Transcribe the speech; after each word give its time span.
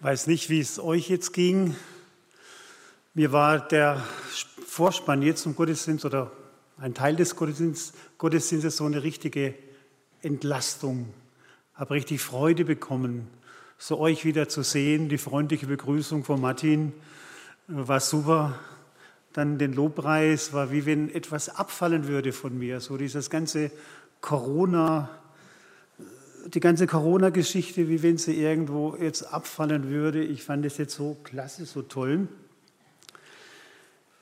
Weiß 0.00 0.26
nicht, 0.26 0.50
wie 0.50 0.60
es 0.60 0.78
euch 0.78 1.08
jetzt 1.08 1.32
ging. 1.32 1.74
Mir 3.14 3.32
war 3.32 3.58
der 3.58 4.04
Vorspann 4.66 5.22
jetzt 5.22 5.42
zum 5.42 5.56
Gottesdienst 5.56 6.04
oder 6.04 6.30
ein 6.76 6.92
Teil 6.92 7.16
des 7.16 7.34
Gottesdienstes, 7.34 8.76
so 8.76 8.84
eine 8.84 9.02
richtige 9.02 9.54
Entlastung. 10.20 11.14
Habe 11.72 11.94
richtig 11.94 12.20
Freude 12.20 12.66
bekommen, 12.66 13.26
so 13.78 13.98
euch 13.98 14.26
wieder 14.26 14.50
zu 14.50 14.62
sehen. 14.62 15.08
Die 15.08 15.16
freundliche 15.16 15.66
Begrüßung 15.66 16.24
von 16.24 16.42
Martin 16.42 16.92
war 17.66 18.00
super. 18.00 18.58
Dann 19.32 19.56
den 19.56 19.72
Lobpreis 19.72 20.52
war 20.52 20.70
wie 20.70 20.84
wenn 20.84 21.08
etwas 21.14 21.48
abfallen 21.48 22.06
würde 22.06 22.34
von 22.34 22.58
mir. 22.58 22.80
So 22.80 22.98
dieses 22.98 23.30
ganze 23.30 23.70
Corona, 24.20 25.08
die 26.54 26.60
ganze 26.60 26.86
Corona-Geschichte, 26.86 27.88
wie 27.88 28.02
wenn 28.02 28.18
sie 28.18 28.40
irgendwo 28.40 28.96
jetzt 28.96 29.22
abfallen 29.22 29.88
würde. 29.90 30.22
Ich 30.22 30.42
fand 30.42 30.64
es 30.64 30.78
jetzt 30.78 30.94
so 30.94 31.16
klasse, 31.24 31.66
so 31.66 31.82
toll. 31.82 32.28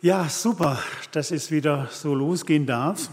Ja, 0.00 0.28
super, 0.28 0.78
dass 1.12 1.30
es 1.30 1.50
wieder 1.50 1.88
so 1.90 2.14
losgehen 2.14 2.66
darf. 2.66 3.10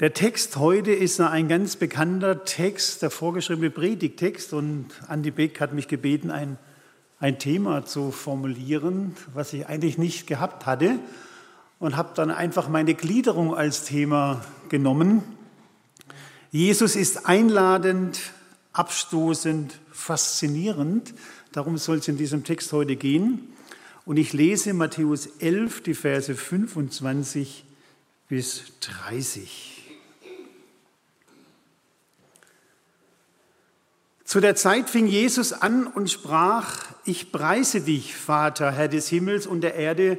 Der 0.00 0.12
Text 0.12 0.56
heute 0.56 0.92
ist 0.92 1.20
ein 1.20 1.48
ganz 1.48 1.76
bekannter 1.76 2.44
Text, 2.44 3.02
der 3.02 3.10
vorgeschriebene 3.10 3.70
Predigtext. 3.70 4.52
Und 4.52 4.86
Andi 5.08 5.30
Beck 5.30 5.60
hat 5.60 5.72
mich 5.72 5.88
gebeten, 5.88 6.30
ein, 6.30 6.58
ein 7.18 7.38
Thema 7.38 7.84
zu 7.84 8.10
formulieren, 8.10 9.16
was 9.34 9.52
ich 9.52 9.66
eigentlich 9.66 9.98
nicht 9.98 10.26
gehabt 10.26 10.66
hatte. 10.66 10.98
Und 11.78 11.96
habe 11.96 12.10
dann 12.14 12.30
einfach 12.30 12.68
meine 12.68 12.94
Gliederung 12.94 13.54
als 13.54 13.84
Thema 13.84 14.44
genommen. 14.68 15.22
Jesus 16.50 16.96
ist 16.96 17.26
einladend, 17.26 18.18
abstoßend, 18.72 19.78
faszinierend. 19.92 21.12
Darum 21.52 21.76
soll 21.76 21.98
es 21.98 22.08
in 22.08 22.16
diesem 22.16 22.42
Text 22.42 22.72
heute 22.72 22.96
gehen. 22.96 23.52
Und 24.06 24.16
ich 24.16 24.32
lese 24.32 24.72
Matthäus 24.72 25.26
11, 25.40 25.82
die 25.82 25.92
Verse 25.92 26.34
25 26.34 27.66
bis 28.28 28.62
30. 28.80 29.74
Zu 34.24 34.40
der 34.40 34.56
Zeit 34.56 34.88
fing 34.88 35.06
Jesus 35.06 35.52
an 35.52 35.86
und 35.86 36.10
sprach, 36.10 36.86
ich 37.04 37.30
preise 37.30 37.82
dich, 37.82 38.14
Vater, 38.14 38.72
Herr 38.72 38.88
des 38.88 39.08
Himmels 39.08 39.46
und 39.46 39.60
der 39.60 39.74
Erde, 39.74 40.16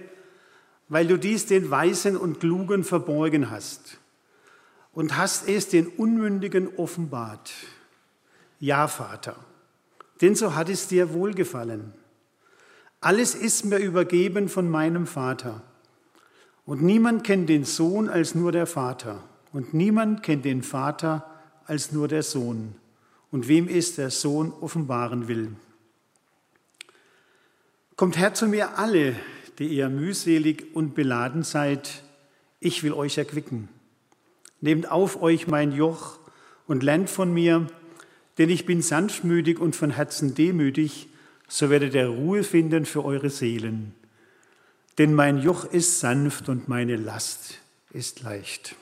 weil 0.89 1.07
du 1.07 1.17
dies 1.17 1.47
den 1.47 1.71
Weisen 1.71 2.17
und 2.17 2.39
Klugen 2.39 2.83
verborgen 2.83 3.49
hast 3.49 3.98
und 4.99 5.15
hast 5.15 5.47
es 5.47 5.69
den 5.69 5.87
Unmündigen 5.87 6.75
offenbart. 6.75 7.53
Ja, 8.59 8.89
Vater, 8.89 9.37
denn 10.19 10.35
so 10.35 10.55
hat 10.55 10.67
es 10.67 10.89
dir 10.89 11.13
wohlgefallen. 11.13 11.93
Alles 12.99 13.33
ist 13.33 13.63
mir 13.63 13.77
übergeben 13.77 14.49
von 14.49 14.69
meinem 14.69 15.07
Vater. 15.07 15.63
Und 16.65 16.81
niemand 16.81 17.23
kennt 17.23 17.47
den 17.47 17.63
Sohn 17.63 18.09
als 18.09 18.35
nur 18.35 18.51
der 18.51 18.67
Vater. 18.67 19.23
Und 19.53 19.73
niemand 19.73 20.21
kennt 20.21 20.43
den 20.43 20.63
Vater 20.63 21.25
als 21.63 21.93
nur 21.93 22.09
der 22.09 22.21
Sohn. 22.21 22.75
Und 23.31 23.47
wem 23.47 23.69
es 23.69 23.95
der 23.95 24.09
Sohn 24.09 24.51
offenbaren 24.51 25.29
will. 25.29 25.55
Kommt 27.95 28.17
her 28.17 28.33
zu 28.33 28.47
mir 28.47 28.77
alle, 28.77 29.15
die 29.59 29.69
ihr 29.69 29.87
mühselig 29.87 30.75
und 30.75 30.93
beladen 30.93 31.43
seid. 31.43 32.03
Ich 32.59 32.83
will 32.83 32.91
euch 32.91 33.17
erquicken. 33.17 33.69
Nehmt 34.61 34.91
auf 34.91 35.21
euch 35.21 35.47
mein 35.47 35.71
Joch 35.71 36.19
und 36.67 36.83
lernt 36.83 37.09
von 37.09 37.33
mir, 37.33 37.67
denn 38.37 38.49
ich 38.49 38.65
bin 38.65 38.81
sanftmütig 38.81 39.59
und 39.59 39.75
von 39.75 39.91
Herzen 39.91 40.35
demütig, 40.35 41.07
so 41.47 41.69
werdet 41.69 41.93
ihr 41.93 42.07
Ruhe 42.07 42.43
finden 42.43 42.85
für 42.85 43.03
eure 43.03 43.29
Seelen. 43.29 43.93
Denn 44.97 45.13
mein 45.13 45.39
Joch 45.39 45.65
ist 45.65 45.99
sanft 45.99 46.49
und 46.49 46.67
meine 46.67 46.95
Last 46.95 47.59
ist 47.91 48.21
leicht. 48.21 48.75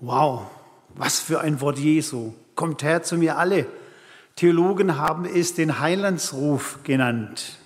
Wow, 0.00 0.46
was 0.94 1.18
für 1.20 1.40
ein 1.40 1.60
Wort 1.60 1.78
Jesu. 1.78 2.34
Kommt 2.54 2.82
her 2.82 3.02
zu 3.02 3.16
mir 3.16 3.38
alle. 3.38 3.66
Theologen 4.36 4.96
haben 4.96 5.24
es 5.24 5.54
den 5.54 5.80
Heilandsruf 5.80 6.80
genannt. 6.84 7.58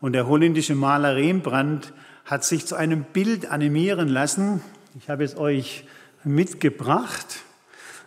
Und 0.00 0.12
der 0.12 0.26
holländische 0.26 0.74
Maler 0.74 1.16
Rembrandt 1.16 1.92
hat 2.24 2.44
sich 2.44 2.66
zu 2.66 2.76
einem 2.76 3.04
Bild 3.04 3.50
animieren 3.50 4.08
lassen, 4.08 4.62
ich 4.96 5.08
habe 5.08 5.24
es 5.24 5.36
euch 5.36 5.84
mitgebracht, 6.24 7.42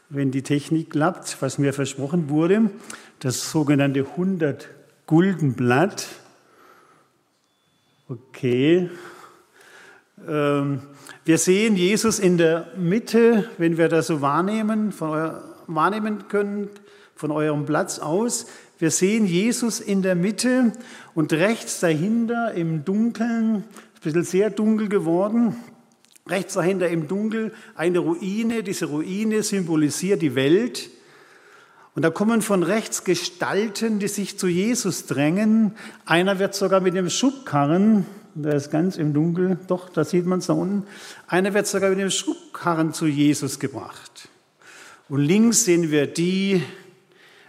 wenn 0.10 0.32
die 0.32 0.44
Technik 0.44 0.90
klappt, 0.92 1.38
was 1.42 1.58
mir 1.58 1.74
versprochen 1.74 2.30
wurde, 2.30 2.70
das 3.20 3.52
sogenannte 3.52 4.02
100 4.02 4.68
Guldenblatt. 5.08 6.08
Okay. 8.10 8.90
Ähm, 10.28 10.82
wir 11.24 11.38
sehen 11.38 11.76
Jesus 11.78 12.20
in 12.20 12.38
der 12.38 12.68
Mitte, 12.78 13.50
wenn 13.58 13.78
wir 13.78 13.88
das 13.88 14.08
so 14.08 14.22
wahrnehmen, 14.22 14.92
von 14.92 15.10
euer, 15.10 15.44
wahrnehmen 15.68 16.28
können, 16.28 16.70
von 17.16 17.32
eurem 17.32 17.66
Platz 17.66 18.00
aus. 18.00 18.46
Wir 18.78 18.92
sehen 18.92 19.26
Jesus 19.26 19.80
in 19.80 20.02
der 20.02 20.16
Mitte 20.16 20.74
und 21.16 21.32
rechts 21.32 21.80
dahinter 21.80 22.54
im 22.54 22.84
Dunkeln, 22.84 23.56
ein 23.56 23.64
bisschen 24.02 24.24
sehr 24.24 24.50
dunkel 24.50 24.90
geworden, 24.90 25.56
Rechts 26.28 26.54
dahinter 26.54 26.88
im 26.88 27.08
Dunkel 27.08 27.54
eine 27.76 28.00
Ruine. 28.00 28.64
Diese 28.64 28.86
Ruine 28.86 29.44
symbolisiert 29.44 30.22
die 30.22 30.36
Welt. 30.36 30.90
Und 31.96 32.02
da 32.04 32.10
kommen 32.10 32.42
von 32.42 32.64
rechts 32.64 33.04
Gestalten, 33.04 34.00
die 34.00 34.08
sich 34.08 34.40
zu 34.40 34.48
Jesus 34.48 35.06
drängen. 35.06 35.76
Einer 36.06 36.40
wird 36.40 36.56
sogar 36.56 36.80
mit 36.80 36.96
dem 36.96 37.10
Schubkarren, 37.10 38.06
der 38.36 38.56
ist 38.56 38.72
ganz 38.72 38.98
im 38.98 39.14
Dunkel, 39.14 39.60
doch, 39.68 39.90
da 39.90 40.04
sieht 40.04 40.26
man 40.26 40.40
es 40.40 40.48
da 40.48 40.54
unten. 40.54 40.88
Einer 41.28 41.54
wird 41.54 41.68
sogar 41.68 41.92
mit 41.92 42.00
dem 42.00 42.10
Schubkarren 42.10 42.94
zu 42.94 43.06
Jesus 43.06 43.60
gebracht. 43.60 44.30
Und 45.08 45.20
links 45.20 45.66
sehen 45.66 45.92
wir 45.92 46.08
die, 46.08 46.64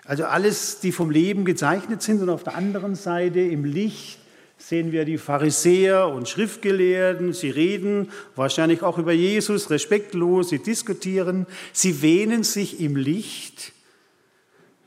also 0.05 0.25
alles, 0.25 0.81
die 0.81 0.93
vom 0.93 1.11
Leben 1.11 1.47
gezeichnet 1.47 2.03
sind. 2.03 2.21
Und 2.21 2.29
auf 2.29 2.45
der 2.45 2.57
anderen 2.57 2.97
Seite 2.97 3.41
im 3.41 3.65
Licht 3.65 4.19
sehen 4.59 4.92
wir 4.92 5.04
die 5.04 5.19
Pharisäer 5.19 6.09
und 6.09 6.28
Schriftgelehrten. 6.28 7.32
Sie 7.32 7.50
reden 7.50 8.10
wahrscheinlich 8.37 8.82
auch 8.82 8.98
über 8.98 9.12
Jesus 9.12 9.70
respektlos, 9.70 10.50
sie 10.50 10.59
diskutieren, 10.59 11.47
sie 11.72 12.03
wähnen 12.03 12.44
sich 12.44 12.81
im 12.81 12.97
Licht, 12.97 13.72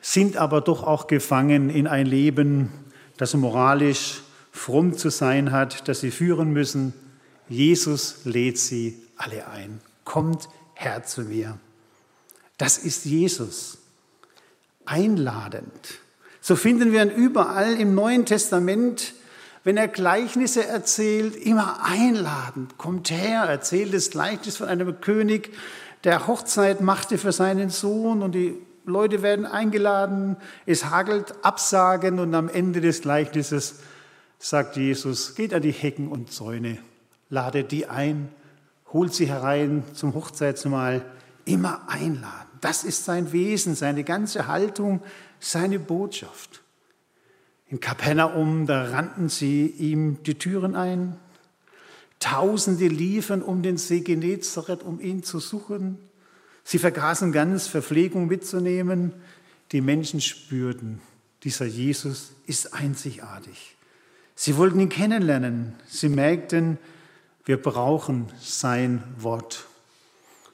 sind 0.02 0.38
aber 0.38 0.62
doch 0.62 0.84
auch 0.84 1.08
gefangen 1.08 1.70
in 1.70 1.88
ein 1.88 2.06
Leben, 2.06 2.70
das 3.18 3.34
moralisch 3.34 4.22
fromm 4.52 4.98
zu 4.98 5.10
sein 5.10 5.52
hat, 5.52 5.88
das 5.88 6.02
sie 6.02 6.12
führen 6.12 6.52
müssen. 6.52 6.94
Jesus 7.50 8.26
lädt 8.26 8.58
sie 8.58 9.02
alle 9.16 9.48
ein. 9.48 9.80
Kommt 10.04 10.50
her 10.74 11.04
zu 11.04 11.22
mir. 11.22 11.58
Das 12.58 12.78
ist 12.78 13.06
Jesus. 13.06 13.78
Einladend. 14.86 16.00
So 16.42 16.56
finden 16.56 16.92
wir 16.92 17.04
ihn 17.04 17.12
überall 17.12 17.80
im 17.80 17.94
Neuen 17.94 18.26
Testament 18.26 19.14
wenn 19.68 19.76
er 19.76 19.90
Gleichnisse 19.90 20.66
erzählt, 20.66 21.36
immer 21.36 21.84
einladend. 21.84 22.78
Kommt 22.78 23.12
her, 23.12 23.42
erzählt 23.42 23.94
das 23.94 24.12
Gleichnis 24.12 24.56
von 24.56 24.70
einem 24.70 25.02
König, 25.02 25.52
der 26.06 26.26
Hochzeit 26.26 26.80
machte 26.80 27.18
für 27.18 27.34
seinen 27.34 27.70
Sohn 27.70 28.22
und 28.22 28.32
die 28.32 28.56
Leute 28.86 29.24
werden 29.24 29.46
eingeladen, 29.46 30.38
es 30.66 30.86
hagelt 30.86 31.34
Absagen 31.44 32.20
und 32.20 32.34
am 32.34 32.48
Ende 32.48 32.80
des 32.80 33.02
Gleichnisses 33.02 33.82
sagt 34.40 34.78
Jesus, 34.78 35.36
geht 35.36 35.54
an 35.54 35.64
die 35.64 35.74
Hecken 35.74 36.08
und 36.08 36.32
Zäune, 36.32 36.78
ladet 37.30 37.74
die 37.74 37.88
ein, 37.88 38.30
holt 38.94 39.14
sie 39.14 39.28
herein 39.28 39.84
zum 39.92 40.14
Hochzeitsmahl, 40.14 41.04
immer 41.44 41.90
einladen. 41.90 42.48
Das 42.62 42.86
ist 42.86 43.04
sein 43.04 43.34
Wesen, 43.34 43.76
seine 43.76 44.06
ganze 44.06 44.48
Haltung, 44.48 45.02
seine 45.42 45.78
Botschaft. 45.78 46.62
In 47.70 47.80
Kapernaum, 47.80 48.66
da 48.66 48.86
rannten 48.86 49.30
sie 49.30 49.68
ihm 49.68 50.24
die 50.24 50.36
Türen 50.36 50.76
ein. 50.76 51.18
Tausende 52.20 52.88
liefen 52.88 53.42
um 53.42 53.62
den 53.62 53.78
See 53.78 54.00
Genezareth, 54.00 54.84
um 54.84 55.00
ihn 55.00 55.24
zu 55.24 55.40
suchen. 55.40 55.98
Sie 56.64 56.80
vergaßen 56.80 57.32
ganz, 57.32 57.68
Verpflegung 57.68 58.28
mitzunehmen. 58.28 59.14
Die 59.72 59.82
Menschen 59.82 60.22
spürten, 60.22 61.02
dieser 61.44 61.66
Jesus 61.66 62.32
ist 62.46 62.74
einzigartig. 62.74 63.76
Sie 64.34 64.56
wollten 64.56 64.80
ihn 64.80 64.90
kennenlernen. 64.90 65.74
Sie 65.88 66.10
merkten, 66.10 66.78
wir 67.44 67.62
brauchen 67.62 68.32
sein 68.40 69.04
Wort. 69.18 69.66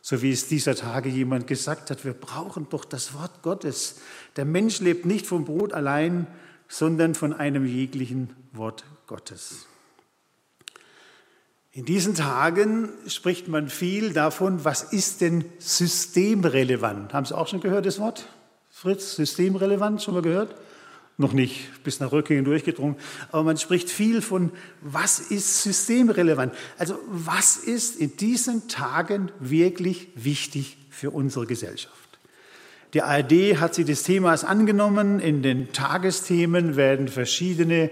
So 0.02 0.22
wie 0.22 0.32
es 0.32 0.48
dieser 0.48 0.76
Tage 0.76 1.10
jemand 1.10 1.48
gesagt 1.48 1.90
hat, 1.90 2.06
wir 2.06 2.14
brauchen 2.14 2.68
doch 2.70 2.86
das 2.86 3.14
Wort 3.14 3.42
Gottes. 3.42 3.98
Der 4.36 4.46
Mensch 4.46 4.80
lebt 4.80 5.06
nicht 5.06 5.28
vom 5.28 5.46
Brot 5.46 5.74
allein, 5.74 6.28
sondern 6.74 7.14
von 7.14 7.34
einem 7.34 7.68
jeglichen 7.68 8.32
Wort 8.52 8.84
Gottes. 9.06 9.68
In 11.72 11.86
diesen 11.86 12.16
Tagen 12.16 12.90
spricht 13.06 13.48
man 13.48 13.70
viel 13.70 14.12
davon, 14.12 14.66
was 14.66 14.82
ist 14.82 15.22
denn 15.22 15.46
systemrelevant. 15.60 17.14
Haben 17.14 17.26
Sie 17.28 17.38
auch 17.38 17.48
schon 17.48 17.62
gehört 17.62 17.86
das 17.86 18.00
Wort? 18.00 18.28
Fritz, 18.72 19.16
systemrelevant, 19.16 20.02
schon 20.02 20.16
mal 20.16 20.24
gehört? 20.24 20.56
Noch 21.18 21.34
nicht, 21.34 21.84
bis 21.84 22.00
nach 22.00 22.12
Röckingen 22.12 22.44
durchgedrungen. 22.44 22.96
Aber 23.32 23.44
man 23.44 23.58
spricht 23.58 23.92
viel 23.92 24.24
von, 24.24 24.52
was 24.82 25.20
ist 25.20 25.62
systemrelevant? 25.62 26.56
Also 26.80 26.98
was 27.08 27.56
ist 27.56 27.98
in 27.98 28.18
diesen 28.18 28.68
Tagen 28.68 29.32
wirklich 29.40 30.08
wichtig 30.16 30.78
für 30.90 31.12
unsere 31.12 31.46
Gesellschaft? 31.46 32.03
Die 32.94 33.02
ARD 33.02 33.60
hat 33.60 33.74
sich 33.74 33.86
des 33.86 34.04
Themas 34.04 34.44
angenommen. 34.44 35.20
In 35.20 35.42
den 35.42 35.74
Tagesthemen 35.74 36.76
werden 36.76 37.08
verschiedene 37.08 37.90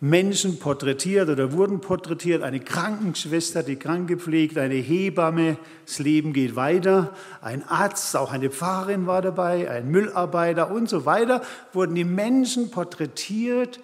Menschen 0.00 0.58
porträtiert 0.58 1.28
oder 1.28 1.52
wurden 1.52 1.80
porträtiert. 1.80 2.42
Eine 2.42 2.58
Krankenschwester, 2.58 3.62
die 3.62 3.76
krank 3.76 4.08
gepflegt, 4.08 4.58
eine 4.58 4.74
Hebamme, 4.74 5.58
das 5.86 6.00
Leben 6.00 6.32
geht 6.32 6.56
weiter, 6.56 7.14
ein 7.40 7.62
Arzt, 7.68 8.16
auch 8.16 8.32
eine 8.32 8.50
Pfarrerin 8.50 9.06
war 9.06 9.22
dabei, 9.22 9.70
ein 9.70 9.92
Müllarbeiter 9.92 10.72
und 10.72 10.88
so 10.88 11.06
weiter. 11.06 11.42
Wurden 11.72 11.94
die 11.94 12.04
Menschen 12.04 12.72
porträtiert, 12.72 13.78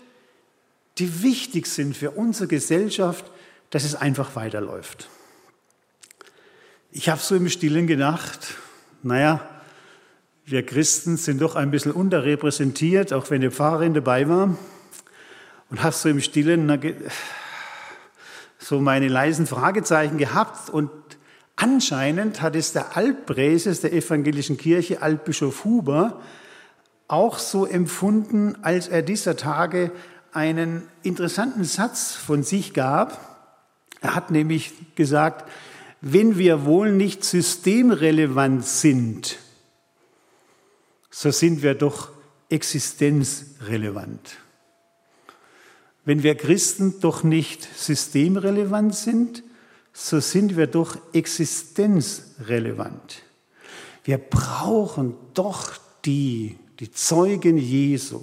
die 0.98 1.22
wichtig 1.22 1.68
sind 1.68 1.96
für 1.96 2.10
unsere 2.10 2.48
Gesellschaft, 2.48 3.24
dass 3.70 3.84
es 3.84 3.94
einfach 3.94 4.34
weiterläuft. 4.34 5.08
Ich 6.90 7.08
habe 7.08 7.20
so 7.20 7.36
im 7.36 7.48
Stillen 7.48 7.86
gedacht, 7.86 8.56
naja, 9.04 9.48
wir 10.50 10.64
Christen 10.64 11.18
sind 11.18 11.42
doch 11.42 11.56
ein 11.56 11.70
bisschen 11.70 11.92
unterrepräsentiert, 11.92 13.12
auch 13.12 13.30
wenn 13.30 13.42
die 13.42 13.50
Pfarrerin 13.50 13.92
dabei 13.92 14.28
war 14.28 14.56
und 15.68 15.82
hast 15.82 16.02
so 16.02 16.08
im 16.08 16.20
Stillen 16.20 16.80
so 18.58 18.80
meine 18.80 19.08
leisen 19.08 19.46
Fragezeichen 19.46 20.16
gehabt 20.16 20.70
und 20.70 20.90
anscheinend 21.56 22.40
hat 22.40 22.56
es 22.56 22.72
der 22.72 22.96
Altpräses 22.96 23.82
der 23.82 23.92
evangelischen 23.92 24.56
Kirche, 24.56 25.02
Altbischof 25.02 25.64
Huber, 25.64 26.20
auch 27.08 27.38
so 27.38 27.66
empfunden, 27.66 28.56
als 28.62 28.88
er 28.88 29.02
dieser 29.02 29.36
Tage 29.36 29.90
einen 30.32 30.82
interessanten 31.02 31.64
Satz 31.64 32.14
von 32.14 32.42
sich 32.42 32.72
gab. 32.72 33.48
Er 34.00 34.14
hat 34.14 34.30
nämlich 34.30 34.72
gesagt, 34.94 35.50
wenn 36.00 36.38
wir 36.38 36.64
wohl 36.64 36.92
nicht 36.92 37.22
systemrelevant 37.24 38.64
sind, 38.64 39.38
so 41.10 41.30
sind 41.30 41.62
wir 41.62 41.74
doch 41.74 42.10
existenzrelevant 42.48 44.38
wenn 46.08 46.22
wir 46.22 46.36
Christen 46.36 47.00
doch 47.00 47.22
nicht 47.22 47.68
systemrelevant 47.76 48.94
sind, 48.94 49.42
so 49.92 50.20
sind 50.20 50.56
wir 50.56 50.66
doch 50.66 50.96
existenzrelevant. 51.12 53.24
Wir 54.04 54.16
brauchen 54.16 55.16
doch 55.34 55.74
die, 56.06 56.56
die 56.80 56.90
Zeugen 56.90 57.58
Jesu, 57.58 58.22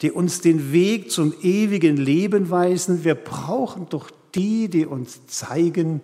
die 0.00 0.10
uns 0.10 0.40
den 0.40 0.72
Weg 0.72 1.12
zum 1.12 1.32
ewigen 1.42 1.96
Leben 1.96 2.50
weisen. 2.50 3.04
Wir 3.04 3.14
brauchen 3.14 3.88
doch 3.88 4.10
die, 4.34 4.68
die 4.68 4.84
uns 4.84 5.24
zeigen, 5.28 6.00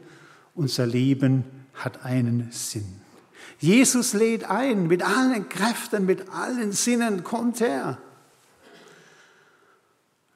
unser 0.54 0.86
Leben 0.86 1.42
hat 1.74 2.04
einen 2.04 2.52
Sinn. 2.52 3.00
Jesus 3.60 4.12
lädt 4.12 4.48
ein 4.48 4.86
mit 4.86 5.02
allen 5.02 5.48
Kräften, 5.48 6.06
mit 6.06 6.30
allen 6.30 6.72
Sinnen, 6.72 7.24
kommt 7.24 7.60
her. 7.60 7.98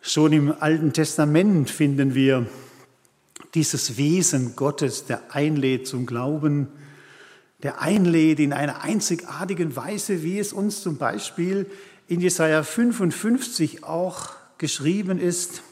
Schon 0.01 0.33
im 0.33 0.55
Alten 0.59 0.93
Testament 0.93 1.71
finden 1.71 2.15
wir 2.15 2.47
dieses 3.55 3.97
Wesen 3.97 4.57
Gottes, 4.57 5.07
der 5.07 5.35
einlädt 5.35 5.87
zum 5.87 6.07
Glauben, 6.07 6.69
der 7.63 7.81
einlädt 7.81 8.41
in 8.41 8.53
einer 8.53 8.83
einzigartigen 8.83 9.77
Weise, 9.77 10.25
wie 10.25 10.41
es 10.41 10.53
uns 10.53 10.83
zum 10.83 10.97
Beispiel 10.97 11.71
in 12.09 12.21
Jesaja 12.21 12.65
55 12.65 13.85
auch 13.85 14.31
geschrieben 14.59 15.21
ist. 15.21 15.63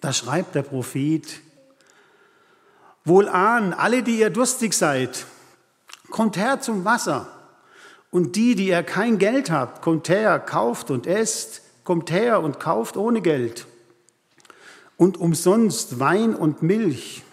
Da 0.00 0.12
schreibt 0.12 0.56
der 0.56 0.62
Prophet, 0.62 1.40
Wohlan, 3.04 3.72
alle, 3.72 4.02
die 4.02 4.18
ihr 4.18 4.30
durstig 4.30 4.74
seid, 4.74 5.26
kommt 6.12 6.36
her 6.36 6.60
zum 6.60 6.84
Wasser. 6.84 7.26
Und 8.12 8.36
die, 8.36 8.54
die 8.54 8.68
ihr 8.68 8.84
kein 8.84 9.18
Geld 9.18 9.50
habt, 9.50 9.82
kommt 9.82 10.08
her, 10.08 10.38
kauft 10.38 10.90
und 10.92 11.08
esst. 11.08 11.62
Kommt 11.82 12.12
her 12.12 12.40
und 12.40 12.60
kauft 12.60 12.96
ohne 12.96 13.20
Geld 13.20 13.66
und 15.02 15.18
umsonst 15.18 15.98
Wein 15.98 16.32
und 16.32 16.62
Milch. 16.62 17.24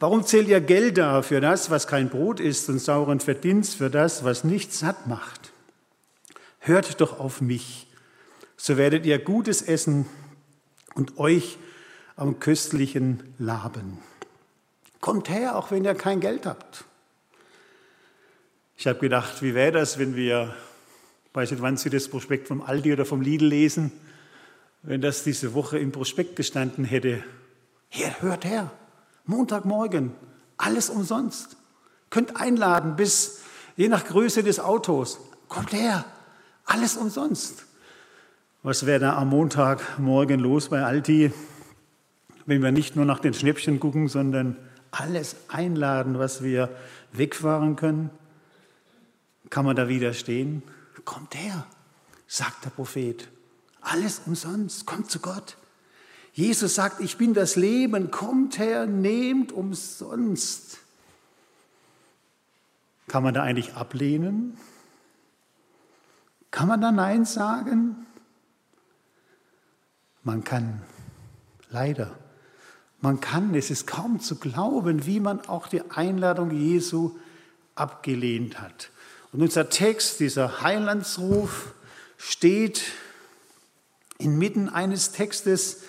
Warum 0.00 0.24
zählt 0.24 0.48
ihr 0.48 0.62
Gelder 0.62 1.22
für 1.22 1.42
das, 1.42 1.68
was 1.68 1.86
kein 1.86 2.08
Brot 2.08 2.40
ist, 2.40 2.70
und 2.70 2.78
sauren 2.78 3.20
Verdienst 3.20 3.76
für 3.76 3.90
das, 3.90 4.24
was 4.24 4.42
nichts 4.42 4.78
satt 4.78 5.06
macht? 5.06 5.52
Hört 6.60 7.02
doch 7.02 7.20
auf 7.20 7.42
mich, 7.42 7.88
so 8.56 8.78
werdet 8.78 9.04
ihr 9.04 9.18
Gutes 9.18 9.60
essen 9.60 10.06
und 10.94 11.18
euch 11.18 11.58
am 12.16 12.40
köstlichen 12.40 13.34
laben. 13.38 13.98
Kommt 15.02 15.28
her, 15.28 15.56
auch 15.56 15.70
wenn 15.70 15.84
ihr 15.84 15.94
kein 15.94 16.20
Geld 16.20 16.46
habt. 16.46 16.86
Ich 18.76 18.86
habe 18.86 18.98
gedacht, 18.98 19.42
wie 19.42 19.54
wäre 19.54 19.72
das, 19.72 19.98
wenn 19.98 20.16
wir 20.16 20.54
weiß 21.34 21.50
nicht, 21.50 21.62
wann 21.62 21.76
Sie 21.76 21.90
das 21.90 22.08
Prospekt 22.08 22.48
vom 22.48 22.62
Aldi 22.62 22.92
oder 22.92 23.04
vom 23.04 23.20
Lidl 23.20 23.46
lesen, 23.46 23.92
wenn 24.82 25.00
das 25.00 25.24
diese 25.24 25.52
Woche 25.52 25.78
im 25.78 25.92
Prospekt 25.92 26.36
gestanden 26.36 26.84
hätte. 26.84 27.22
Hier, 27.88 28.14
hört 28.20 28.44
her, 28.44 28.70
Montagmorgen, 29.26 30.12
alles 30.56 30.88
umsonst. 30.88 31.56
Könnt 32.10 32.40
einladen 32.40 32.96
bis, 32.96 33.40
je 33.76 33.88
nach 33.88 34.04
Größe 34.04 34.44
des 34.44 34.60
Autos, 34.60 35.18
kommt 35.48 35.72
her, 35.72 36.04
alles 36.64 36.96
umsonst. 36.96 37.66
Was 38.62 38.86
wäre 38.86 39.00
da 39.00 39.16
am 39.16 39.28
Montagmorgen 39.30 40.40
los 40.40 40.68
bei 40.68 40.84
Aldi, 40.84 41.32
wenn 42.46 42.62
wir 42.62 42.72
nicht 42.72 42.94
nur 42.94 43.04
nach 43.04 43.18
den 43.18 43.34
Schnäppchen 43.34 43.80
gucken, 43.80 44.08
sondern 44.08 44.56
alles 44.90 45.36
einladen, 45.48 46.18
was 46.18 46.42
wir 46.44 46.70
wegfahren 47.12 47.74
können? 47.74 48.10
Kann 49.54 49.66
man 49.66 49.76
da 49.76 49.86
widerstehen? 49.86 50.64
Kommt 51.04 51.36
her, 51.36 51.64
sagt 52.26 52.64
der 52.64 52.70
Prophet. 52.70 53.28
Alles 53.82 54.22
umsonst, 54.26 54.84
kommt 54.84 55.12
zu 55.12 55.20
Gott. 55.20 55.56
Jesus 56.32 56.74
sagt, 56.74 57.00
ich 57.00 57.18
bin 57.18 57.34
das 57.34 57.54
Leben, 57.54 58.10
kommt 58.10 58.58
her, 58.58 58.86
nehmt 58.86 59.52
umsonst. 59.52 60.78
Kann 63.06 63.22
man 63.22 63.32
da 63.32 63.44
eigentlich 63.44 63.74
ablehnen? 63.74 64.58
Kann 66.50 66.66
man 66.66 66.80
da 66.80 66.90
Nein 66.90 67.24
sagen? 67.24 68.06
Man 70.24 70.42
kann, 70.42 70.82
leider, 71.70 72.18
man 73.00 73.20
kann, 73.20 73.54
es 73.54 73.70
ist 73.70 73.86
kaum 73.86 74.18
zu 74.18 74.34
glauben, 74.34 75.06
wie 75.06 75.20
man 75.20 75.42
auch 75.42 75.68
die 75.68 75.88
Einladung 75.92 76.50
Jesu 76.50 77.16
abgelehnt 77.76 78.60
hat. 78.60 78.90
Und 79.34 79.42
unser 79.42 79.68
Text, 79.68 80.20
dieser 80.20 80.62
Heilandsruf, 80.62 81.74
steht 82.16 82.82
inmitten 84.16 84.68
eines 84.68 85.10
Textes, 85.10 85.82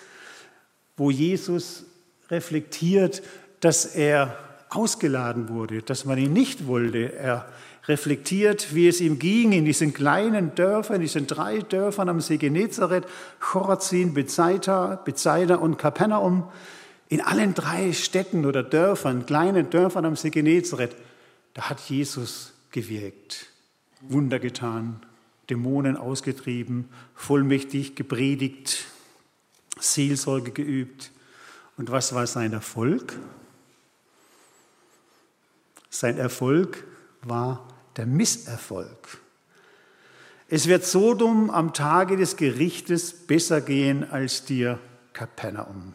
wo 0.98 1.12
Jesus 1.12 1.84
reflektiert, 2.32 3.22
dass 3.60 3.86
er 3.86 4.36
ausgeladen 4.70 5.50
wurde, 5.50 5.84
dass 5.84 6.06
man 6.06 6.18
ihn 6.18 6.34
nicht 6.34 6.66
wollte. 6.66 7.14
Er 7.14 7.48
reflektiert, 7.88 8.74
wie 8.74 8.88
es 8.88 9.00
ihm 9.00 9.20
ging 9.20 9.52
in 9.52 9.64
diesen 9.64 9.94
kleinen 9.94 10.56
Dörfern, 10.56 10.96
in 10.96 11.02
diesen 11.04 11.28
drei 11.28 11.60
Dörfern 11.60 12.10
am 12.10 12.22
See 12.22 12.38
Genezareth, 12.38 13.06
Chorazin, 13.40 14.16
Bethsaida, 14.16 14.96
Bethsaida 15.06 15.58
und 15.58 15.78
Kapernaum. 15.78 16.50
In 17.10 17.22
allen 17.22 17.54
drei 17.54 17.94
Städten 17.94 18.44
oder 18.48 18.64
Dörfern, 18.64 19.28
kleinen 19.28 19.70
Dörfern 19.70 20.06
am 20.06 20.16
See 20.16 20.32
Genezareth, 20.32 20.96
da 21.54 21.70
hat 21.70 21.80
Jesus 21.82 22.54
gewirkt, 22.75 23.48
Wunder 24.01 24.38
getan, 24.38 25.00
Dämonen 25.50 25.96
ausgetrieben, 25.96 26.89
vollmächtig 27.15 27.96
gepredigt, 27.96 28.86
Seelsorge 29.79 30.51
geübt. 30.51 31.12
Und 31.77 31.89
was 31.89 32.13
war 32.13 32.27
sein 32.27 32.51
Erfolg? 32.51 33.17
Sein 35.89 36.17
Erfolg 36.17 36.84
war 37.22 37.65
der 37.96 38.05
Misserfolg. 38.05 39.22
Es 40.50 40.67
wird 40.67 40.84
Sodom 40.84 41.50
am 41.50 41.74
Tage 41.74 42.17
des 42.17 42.36
Gerichtes 42.36 43.13
besser 43.13 43.62
gehen 43.62 44.03
als 44.03 44.44
dir 44.44 44.79
Kapernaum. 45.13 45.94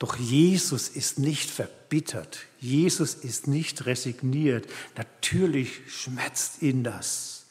Doch 0.00 0.16
Jesus 0.16 0.88
ist 0.88 1.18
nicht 1.18 1.50
verbittert. 1.50 2.46
Jesus 2.58 3.14
ist 3.14 3.46
nicht 3.46 3.84
resigniert. 3.84 4.66
Natürlich 4.96 5.82
schmerzt 5.88 6.62
ihn 6.62 6.82
das. 6.82 7.44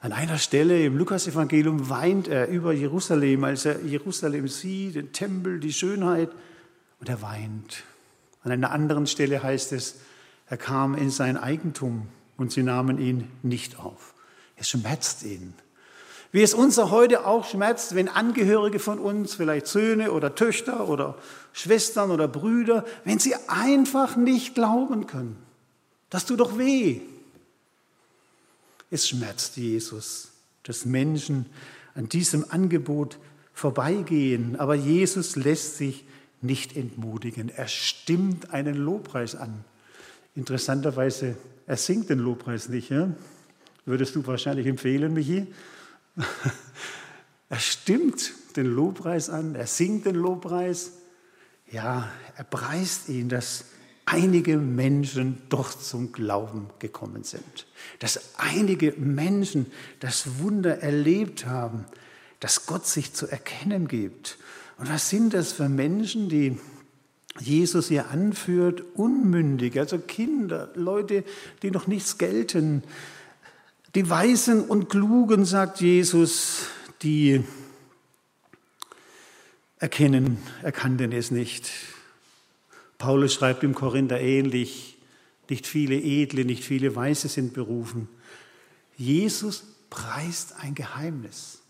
An 0.00 0.12
einer 0.12 0.38
Stelle 0.38 0.84
im 0.84 0.98
Lukasevangelium 0.98 1.88
weint 1.88 2.26
er 2.26 2.48
über 2.48 2.72
Jerusalem, 2.72 3.44
als 3.44 3.64
er 3.66 3.80
Jerusalem 3.84 4.48
sieht, 4.48 4.96
den 4.96 5.12
Tempel, 5.12 5.60
die 5.60 5.72
Schönheit, 5.72 6.30
und 6.98 7.08
er 7.08 7.22
weint. 7.22 7.84
An 8.42 8.50
einer 8.50 8.72
anderen 8.72 9.06
Stelle 9.06 9.42
heißt 9.42 9.72
es, 9.72 9.96
er 10.48 10.56
kam 10.56 10.96
in 10.96 11.10
sein 11.10 11.36
Eigentum 11.36 12.08
und 12.36 12.50
sie 12.50 12.64
nahmen 12.64 12.98
ihn 12.98 13.30
nicht 13.42 13.78
auf. 13.78 14.14
Es 14.56 14.70
schmerzt 14.70 15.22
ihn. 15.22 15.54
Wie 16.32 16.42
es 16.42 16.54
uns 16.54 16.76
heute 16.78 17.26
auch 17.26 17.44
schmerzt, 17.44 17.94
wenn 17.94 18.08
Angehörige 18.08 18.78
von 18.78 18.98
uns, 18.98 19.34
vielleicht 19.34 19.66
Söhne 19.66 20.12
oder 20.12 20.34
Töchter 20.34 20.88
oder 20.88 21.16
Schwestern 21.52 22.10
oder 22.10 22.28
Brüder, 22.28 22.84
wenn 23.04 23.18
sie 23.18 23.34
einfach 23.48 24.16
nicht 24.16 24.54
glauben 24.54 25.06
können. 25.06 25.36
Das 26.10 26.26
tut 26.26 26.40
doch 26.40 26.58
weh. 26.58 27.00
Es 28.90 29.08
schmerzt 29.08 29.56
Jesus, 29.56 30.28
dass 30.62 30.84
Menschen 30.84 31.46
an 31.94 32.08
diesem 32.08 32.44
Angebot 32.50 33.18
vorbeigehen. 33.52 34.56
Aber 34.56 34.74
Jesus 34.74 35.36
lässt 35.36 35.78
sich 35.78 36.04
nicht 36.42 36.76
entmutigen. 36.76 37.48
Er 37.48 37.68
stimmt 37.68 38.52
einen 38.52 38.76
Lobpreis 38.76 39.34
an. 39.34 39.64
Interessanterweise, 40.34 41.36
er 41.66 41.76
singt 41.76 42.10
den 42.10 42.18
Lobpreis 42.18 42.68
nicht. 42.68 42.90
Ja? 42.90 43.10
Würdest 43.86 44.14
du 44.14 44.26
wahrscheinlich 44.26 44.66
empfehlen, 44.66 45.14
Michi? 45.14 45.46
er 47.48 47.58
stimmt 47.58 48.32
den 48.56 48.66
Lobpreis 48.66 49.30
an, 49.30 49.54
er 49.54 49.66
singt 49.66 50.06
den 50.06 50.16
Lobpreis. 50.16 50.92
Ja, 51.70 52.10
er 52.36 52.44
preist 52.44 53.08
ihn, 53.08 53.28
dass 53.28 53.66
einige 54.06 54.56
Menschen 54.56 55.42
doch 55.48 55.76
zum 55.76 56.12
Glauben 56.12 56.68
gekommen 56.78 57.24
sind. 57.24 57.66
Dass 57.98 58.34
einige 58.38 58.92
Menschen 58.96 59.66
das 60.00 60.38
Wunder 60.38 60.78
erlebt 60.80 61.46
haben, 61.46 61.84
dass 62.40 62.66
Gott 62.66 62.86
sich 62.86 63.12
zu 63.12 63.26
erkennen 63.26 63.88
gibt. 63.88 64.38
Und 64.78 64.88
was 64.88 65.10
sind 65.10 65.34
das 65.34 65.52
für 65.52 65.68
Menschen, 65.68 66.28
die 66.28 66.58
Jesus 67.40 67.88
hier 67.88 68.10
anführt? 68.10 68.84
Unmündige, 68.94 69.80
also 69.80 69.98
Kinder, 69.98 70.70
Leute, 70.74 71.24
die 71.62 71.70
noch 71.70 71.86
nichts 71.86 72.18
gelten, 72.18 72.84
die 73.96 74.10
Weisen 74.10 74.60
und 74.60 74.90
Klugen, 74.90 75.46
sagt 75.46 75.80
Jesus, 75.80 76.66
die 77.00 77.42
erkennen, 79.78 80.36
erkannten 80.62 81.12
es 81.12 81.30
nicht. 81.30 81.70
Paulus 82.98 83.32
schreibt 83.32 83.64
im 83.64 83.74
Korinther 83.74 84.20
ähnlich, 84.20 84.98
nicht 85.48 85.66
viele 85.66 85.94
Edle, 85.94 86.44
nicht 86.44 86.62
viele 86.62 86.94
Weise 86.94 87.28
sind 87.28 87.54
berufen. 87.54 88.06
Jesus 88.98 89.64
preist 89.88 90.56
ein 90.60 90.74
Geheimnis. 90.74 91.60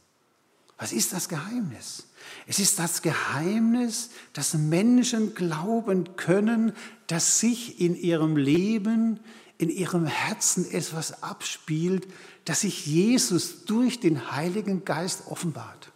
Was 0.78 0.92
ist 0.92 1.12
das 1.12 1.28
Geheimnis? 1.28 2.09
Es 2.49 2.59
ist 2.59 2.80
das 2.80 3.02
Geheimnis, 3.02 4.11
dass 4.33 4.54
Menschen 4.54 5.37
glauben 5.37 6.16
können, 6.16 6.73
dass 7.06 7.38
sich 7.38 7.80
in 7.80 7.95
ihrem 7.95 8.37
Leben 8.37 9.21
in 9.59 9.71
ihrem 9.71 10.07
Herzen 10.07 10.71
etwas 10.71 11.23
abspielt, 11.23 12.07
dass 12.45 12.61
sich 12.61 12.87
Jesus 12.87 13.65
durch 13.65 14.01
den 14.01 14.33
Heiligen 14.33 14.85
Geist 14.85 15.23
offenbart. 15.29 15.91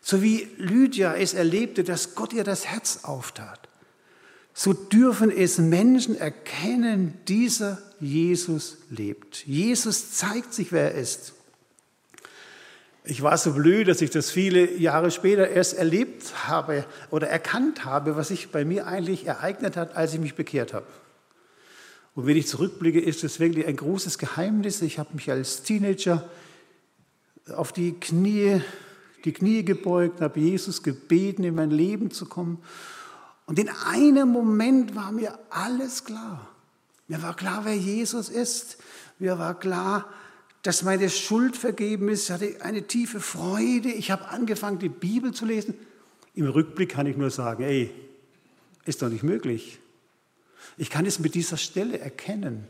So 0.00 0.22
wie 0.22 0.48
Lydia 0.56 1.14
es 1.14 1.34
erlebte, 1.34 1.84
dass 1.84 2.14
Gott 2.14 2.32
ihr 2.32 2.44
das 2.44 2.66
Herz 2.66 3.00
auftat, 3.02 3.68
so 4.54 4.72
dürfen 4.72 5.30
es 5.30 5.58
Menschen 5.58 6.18
erkennen, 6.18 7.14
dieser 7.28 7.78
Jesus 8.00 8.78
lebt. 8.90 9.46
Jesus 9.46 10.12
zeigt 10.12 10.52
sich, 10.52 10.72
wer 10.72 10.94
er 10.94 11.00
ist. 11.00 11.34
Ich 13.04 13.22
war 13.22 13.38
so 13.38 13.52
blöd, 13.52 13.88
dass 13.88 14.02
ich 14.02 14.10
das 14.10 14.30
viele 14.30 14.76
Jahre 14.76 15.10
später 15.10 15.48
erst 15.48 15.74
erlebt 15.74 16.48
habe 16.48 16.84
oder 17.10 17.28
erkannt 17.28 17.84
habe, 17.84 18.16
was 18.16 18.28
sich 18.28 18.50
bei 18.50 18.64
mir 18.64 18.86
eigentlich 18.86 19.26
ereignet 19.26 19.76
hat, 19.76 19.96
als 19.96 20.12
ich 20.12 20.20
mich 20.20 20.34
bekehrt 20.34 20.74
habe. 20.74 20.86
Und 22.18 22.26
wenn 22.26 22.36
ich 22.36 22.48
zurückblicke, 22.48 22.98
ist 22.98 23.22
es 23.22 23.38
wirklich 23.38 23.64
ein 23.64 23.76
großes 23.76 24.18
Geheimnis. 24.18 24.82
Ich 24.82 24.98
habe 24.98 25.14
mich 25.14 25.30
als 25.30 25.62
Teenager 25.62 26.28
auf 27.54 27.72
die 27.72 27.92
Knie, 27.92 28.60
die 29.24 29.32
Knie 29.32 29.64
gebeugt, 29.64 30.20
habe 30.20 30.40
Jesus 30.40 30.82
gebeten, 30.82 31.44
in 31.44 31.54
mein 31.54 31.70
Leben 31.70 32.10
zu 32.10 32.26
kommen. 32.26 32.58
Und 33.46 33.60
in 33.60 33.68
einem 33.68 34.30
Moment 34.30 34.96
war 34.96 35.12
mir 35.12 35.38
alles 35.48 36.04
klar. 36.04 36.48
Mir 37.06 37.22
war 37.22 37.36
klar, 37.36 37.64
wer 37.64 37.76
Jesus 37.76 38.30
ist. 38.30 38.78
Mir 39.20 39.38
war 39.38 39.56
klar, 39.56 40.04
dass 40.64 40.82
meine 40.82 41.10
Schuld 41.10 41.56
vergeben 41.56 42.08
ist. 42.08 42.24
Ich 42.24 42.30
hatte 42.32 42.56
eine 42.62 42.82
tiefe 42.82 43.20
Freude. 43.20 43.92
Ich 43.92 44.10
habe 44.10 44.26
angefangen, 44.26 44.80
die 44.80 44.88
Bibel 44.88 45.32
zu 45.32 45.46
lesen. 45.46 45.74
Im 46.34 46.48
Rückblick 46.48 46.88
kann 46.88 47.06
ich 47.06 47.16
nur 47.16 47.30
sagen, 47.30 47.62
ey, 47.62 47.92
ist 48.86 49.02
doch 49.02 49.08
nicht 49.08 49.22
möglich. 49.22 49.78
Ich 50.76 50.90
kann 50.90 51.06
es 51.06 51.18
mit 51.18 51.34
dieser 51.34 51.56
Stelle 51.56 51.98
erkennen. 51.98 52.66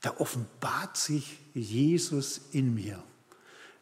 Da 0.00 0.16
offenbart 0.18 0.96
sich 0.96 1.38
Jesus 1.54 2.40
in 2.52 2.74
mir. 2.74 3.02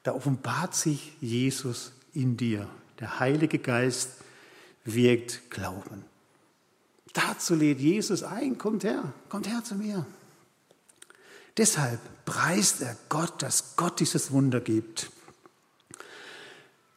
Da 0.03 0.13
offenbart 0.13 0.75
sich 0.75 1.13
Jesus 1.21 1.93
in 2.13 2.37
dir. 2.37 2.69
Der 3.01 3.19
Heilige 3.21 3.59
Geist 3.59 4.11
wirkt 4.85 5.51
Glauben. 5.51 6.05
Dazu 7.13 7.55
lädt 7.55 7.81
Jesus 7.81 8.23
ein, 8.23 8.59
kommt 8.59 8.85
her, 8.85 9.13
kommt 9.29 9.49
her 9.49 9.65
zu 9.65 9.75
mir. 9.75 10.07
Deshalb 11.57 11.99
preist 12.25 12.83
er 12.83 12.97
Gott, 13.09 13.43
dass 13.43 13.77
Gott 13.77 14.01
dieses 14.01 14.31
Wunder 14.31 14.61
gibt. 14.61 15.11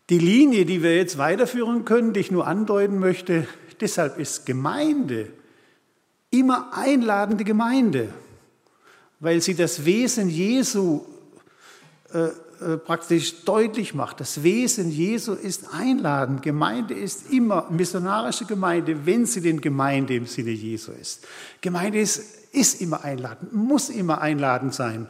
Die 0.09 0.19
Linie, 0.19 0.65
die 0.65 0.83
wir 0.83 0.95
jetzt 0.95 1.17
weiterführen 1.17 1.85
können, 1.85 2.13
die 2.13 2.19
ich 2.19 2.31
nur 2.31 2.45
andeuten 2.45 2.99
möchte, 2.99 3.47
deshalb 3.79 4.19
ist 4.19 4.45
Gemeinde 4.45 5.31
immer 6.33 6.73
einladende 6.73 7.43
Gemeinde, 7.43 8.11
weil 9.19 9.39
sie 9.39 9.53
das 9.53 9.85
Wesen 9.85 10.29
Jesu 10.29 11.05
äh, 12.11 12.29
äh, 12.59 12.77
praktisch 12.77 13.43
deutlich 13.45 13.93
macht. 13.93 14.19
Das 14.19 14.41
Wesen 14.41 14.89
Jesu 14.89 15.33
ist 15.33 15.73
einladend. 15.73 16.41
Gemeinde 16.41 16.95
ist 16.95 17.31
immer 17.31 17.69
missionarische 17.69 18.45
Gemeinde, 18.45 19.05
wenn 19.05 19.27
sie 19.27 19.41
denn 19.41 19.61
Gemeinde 19.61 20.15
im 20.15 20.25
Sinne 20.25 20.51
Jesu 20.51 20.91
ist. 20.91 21.27
Gemeinde 21.61 21.99
ist, 21.99 22.19
ist 22.51 22.81
immer 22.81 23.03
einladend, 23.03 23.53
muss 23.53 23.89
immer 23.89 24.19
einladend 24.19 24.73
sein 24.73 25.07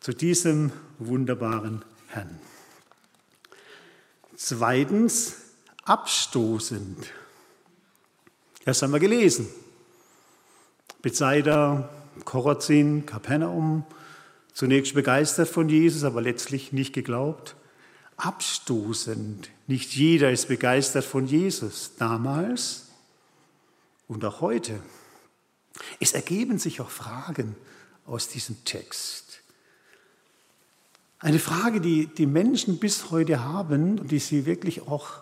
zu 0.00 0.12
diesem 0.12 0.72
wunderbaren 0.98 1.84
Herrn. 2.08 2.40
Zweitens, 4.36 5.36
abstoßend. 5.84 7.12
Das 8.64 8.80
haben 8.80 8.92
wir 8.92 9.00
gelesen. 9.00 9.48
Bethsaida, 11.06 11.88
Korazin, 12.24 13.06
Kapernaum, 13.06 13.84
zunächst 14.52 14.92
begeistert 14.92 15.46
von 15.48 15.68
Jesus, 15.68 16.02
aber 16.02 16.20
letztlich 16.20 16.72
nicht 16.72 16.92
geglaubt. 16.92 17.54
Abstoßend. 18.16 19.48
Nicht 19.68 19.94
jeder 19.94 20.32
ist 20.32 20.48
begeistert 20.48 21.04
von 21.04 21.28
Jesus. 21.28 21.92
Damals 21.96 22.88
und 24.08 24.24
auch 24.24 24.40
heute. 24.40 24.80
Es 26.00 26.12
ergeben 26.12 26.58
sich 26.58 26.80
auch 26.80 26.90
Fragen 26.90 27.54
aus 28.04 28.26
diesem 28.26 28.64
Text. 28.64 29.42
Eine 31.20 31.38
Frage, 31.38 31.80
die 31.80 32.08
die 32.08 32.26
Menschen 32.26 32.80
bis 32.80 33.12
heute 33.12 33.44
haben 33.44 34.00
und 34.00 34.10
die 34.10 34.18
sie 34.18 34.44
wirklich 34.44 34.88
auch 34.88 35.20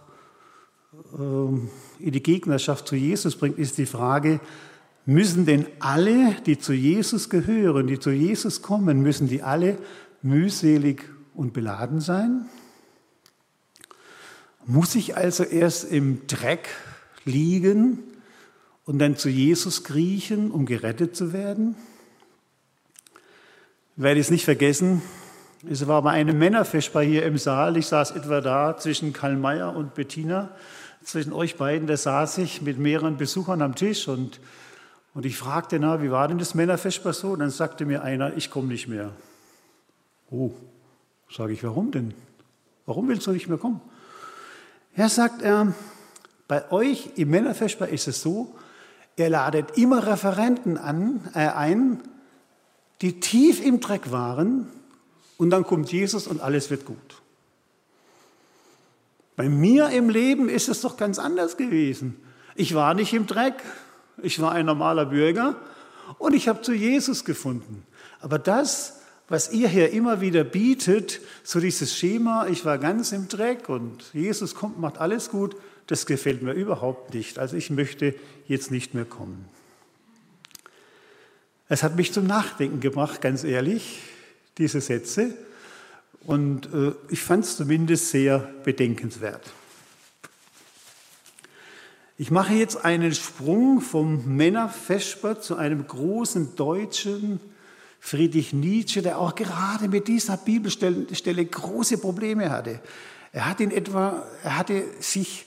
ähm, 1.18 1.68
in 1.98 2.12
die 2.12 2.22
Gegnerschaft 2.22 2.88
zu 2.88 2.96
Jesus 2.96 3.36
bringt, 3.36 3.58
ist 3.58 3.76
die 3.76 3.84
Frage, 3.84 4.40
Müssen 5.06 5.44
denn 5.44 5.66
alle, 5.80 6.34
die 6.46 6.58
zu 6.58 6.72
Jesus 6.72 7.28
gehören, 7.28 7.86
die 7.86 7.98
zu 7.98 8.10
Jesus 8.10 8.62
kommen, 8.62 9.02
müssen 9.02 9.28
die 9.28 9.42
alle 9.42 9.78
mühselig 10.22 11.04
und 11.34 11.52
beladen 11.52 12.00
sein? 12.00 12.46
Muss 14.66 14.94
ich 14.94 15.16
also 15.16 15.44
erst 15.44 15.84
im 15.84 16.26
Dreck 16.26 16.68
liegen 17.26 17.98
und 18.86 18.98
dann 18.98 19.16
zu 19.16 19.28
Jesus 19.28 19.84
kriechen, 19.84 20.50
um 20.50 20.64
gerettet 20.64 21.14
zu 21.14 21.34
werden? 21.34 21.76
Ich 23.96 24.02
werde 24.02 24.20
es 24.20 24.30
nicht 24.30 24.46
vergessen, 24.46 25.02
es 25.70 25.86
war 25.86 26.02
bei 26.02 26.10
einem 26.10 26.38
Männerfest 26.38 26.92
bei 26.92 27.06
hier 27.06 27.24
im 27.24 27.38
Saal. 27.38 27.78
Ich 27.78 27.86
saß 27.86 28.10
etwa 28.10 28.42
da 28.42 28.76
zwischen 28.76 29.14
Karl 29.14 29.36
Mayer 29.36 29.74
und 29.74 29.94
Bettina. 29.94 30.50
Zwischen 31.02 31.32
euch 31.32 31.56
beiden, 31.56 31.86
da 31.86 31.96
saß 31.96 32.38
ich 32.38 32.60
mit 32.60 32.78
mehreren 32.78 33.16
Besuchern 33.16 33.62
am 33.62 33.74
Tisch 33.74 34.06
und 34.06 34.40
und 35.14 35.24
ich 35.24 35.36
fragte, 35.36 35.78
na, 35.78 36.02
wie 36.02 36.10
war 36.10 36.26
denn 36.26 36.38
das 36.38 36.54
Männerfest 36.54 37.04
bei 37.04 37.12
so? 37.12 37.30
Und 37.30 37.38
dann 37.38 37.50
sagte 37.50 37.86
mir 37.86 38.02
einer, 38.02 38.36
ich 38.36 38.50
komme 38.50 38.68
nicht 38.68 38.88
mehr. 38.88 39.12
Oh, 40.30 40.50
sage 41.30 41.52
ich, 41.52 41.62
warum 41.62 41.92
denn? 41.92 42.14
Warum 42.84 43.08
willst 43.08 43.26
du 43.26 43.30
nicht 43.30 43.48
mehr 43.48 43.58
kommen? 43.58 43.80
Er 44.94 45.08
sagt, 45.08 45.42
er, 45.42 45.72
bei 46.48 46.70
euch 46.72 47.10
im 47.14 47.30
Männerfestbar 47.30 47.88
ist 47.88 48.08
es 48.08 48.22
so, 48.22 48.54
ihr 49.16 49.30
ladet 49.30 49.78
immer 49.78 50.06
Referenten 50.06 50.76
an, 50.76 51.20
äh, 51.34 51.48
ein, 51.48 52.00
die 53.00 53.20
tief 53.20 53.64
im 53.64 53.80
Dreck 53.80 54.10
waren 54.10 54.68
und 55.36 55.50
dann 55.50 55.64
kommt 55.64 55.92
Jesus 55.92 56.26
und 56.26 56.40
alles 56.40 56.70
wird 56.70 56.84
gut. 56.84 56.96
Bei 59.36 59.48
mir 59.48 59.90
im 59.90 60.10
Leben 60.10 60.48
ist 60.48 60.68
es 60.68 60.80
doch 60.80 60.96
ganz 60.96 61.18
anders 61.18 61.56
gewesen. 61.56 62.16
Ich 62.54 62.74
war 62.74 62.94
nicht 62.94 63.12
im 63.12 63.26
Dreck, 63.26 63.54
ich 64.22 64.40
war 64.40 64.52
ein 64.52 64.66
normaler 64.66 65.06
Bürger 65.06 65.56
und 66.18 66.34
ich 66.34 66.48
habe 66.48 66.62
zu 66.62 66.72
Jesus 66.72 67.24
gefunden. 67.24 67.84
Aber 68.20 68.38
das, 68.38 69.00
was 69.28 69.52
ihr 69.52 69.68
hier 69.68 69.90
immer 69.90 70.20
wieder 70.20 70.44
bietet, 70.44 71.20
so 71.42 71.60
dieses 71.60 71.96
Schema, 71.96 72.46
ich 72.46 72.64
war 72.64 72.78
ganz 72.78 73.12
im 73.12 73.28
Dreck 73.28 73.68
und 73.68 74.04
Jesus 74.12 74.54
kommt, 74.54 74.78
macht 74.78 74.98
alles 74.98 75.30
gut, 75.30 75.56
das 75.86 76.06
gefällt 76.06 76.42
mir 76.42 76.52
überhaupt 76.52 77.14
nicht. 77.14 77.38
Also 77.38 77.56
ich 77.56 77.70
möchte 77.70 78.14
jetzt 78.46 78.70
nicht 78.70 78.94
mehr 78.94 79.04
kommen. 79.04 79.46
Es 81.68 81.82
hat 81.82 81.96
mich 81.96 82.12
zum 82.12 82.26
Nachdenken 82.26 82.80
gebracht, 82.80 83.20
ganz 83.20 83.44
ehrlich, 83.44 83.98
diese 84.58 84.80
Sätze. 84.80 85.34
Und 86.26 86.72
äh, 86.72 86.92
ich 87.08 87.22
fand 87.22 87.44
es 87.44 87.56
zumindest 87.56 88.10
sehr 88.10 88.38
bedenkenswert. 88.64 89.42
Ich 92.16 92.30
mache 92.30 92.54
jetzt 92.54 92.84
einen 92.84 93.12
Sprung 93.12 93.80
vom 93.80 94.36
Männervesper 94.36 95.40
zu 95.40 95.56
einem 95.56 95.86
großen 95.86 96.54
Deutschen, 96.54 97.40
Friedrich 97.98 98.52
Nietzsche, 98.52 99.02
der 99.02 99.18
auch 99.18 99.34
gerade 99.34 99.88
mit 99.88 100.06
dieser 100.06 100.36
Bibelstelle 100.36 101.44
große 101.44 101.98
Probleme 101.98 102.50
hatte. 102.50 102.80
Er, 103.32 103.46
hat 103.46 103.60
in 103.60 103.72
etwa, 103.72 104.24
er 104.44 104.58
hatte 104.58 104.84
sich 105.00 105.46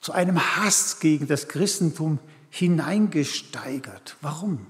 zu 0.00 0.12
einem 0.12 0.38
Hass 0.56 1.00
gegen 1.00 1.26
das 1.26 1.48
Christentum 1.48 2.18
hineingesteigert. 2.50 4.16
Warum? 4.20 4.66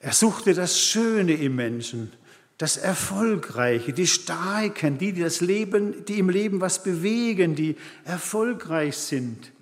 Er 0.00 0.12
suchte 0.12 0.54
das 0.54 0.80
Schöne 0.80 1.34
im 1.34 1.56
Menschen, 1.56 2.12
das 2.58 2.76
Erfolgreiche, 2.76 3.92
die 3.92 4.08
Starken, 4.08 4.98
die, 4.98 5.12
die 5.12 5.22
das 5.22 5.40
Leben, 5.40 6.04
die 6.06 6.18
im 6.18 6.28
Leben 6.28 6.60
was 6.60 6.82
bewegen, 6.82 7.54
die 7.54 7.76
erfolgreich 8.04 8.96
sind, 8.96 9.52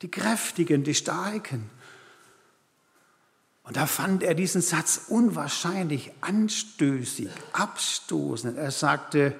die 0.00 0.10
Kräftigen, 0.10 0.82
die 0.82 0.94
Starken. 0.94 1.70
Und 3.64 3.76
da 3.76 3.84
fand 3.84 4.22
er 4.22 4.32
diesen 4.32 4.62
Satz 4.62 5.02
unwahrscheinlich 5.08 6.10
anstößig, 6.22 7.28
abstoßend. 7.52 8.56
Er 8.56 8.70
sagte, 8.70 9.34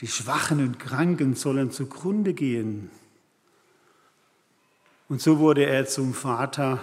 die 0.00 0.08
Schwachen 0.08 0.60
und 0.60 0.78
Kranken 0.78 1.34
sollen 1.34 1.70
zugrunde 1.70 2.32
gehen. 2.32 2.90
Und 5.10 5.20
so 5.20 5.38
wurde 5.40 5.66
er 5.66 5.86
zum 5.86 6.14
Vater 6.14 6.80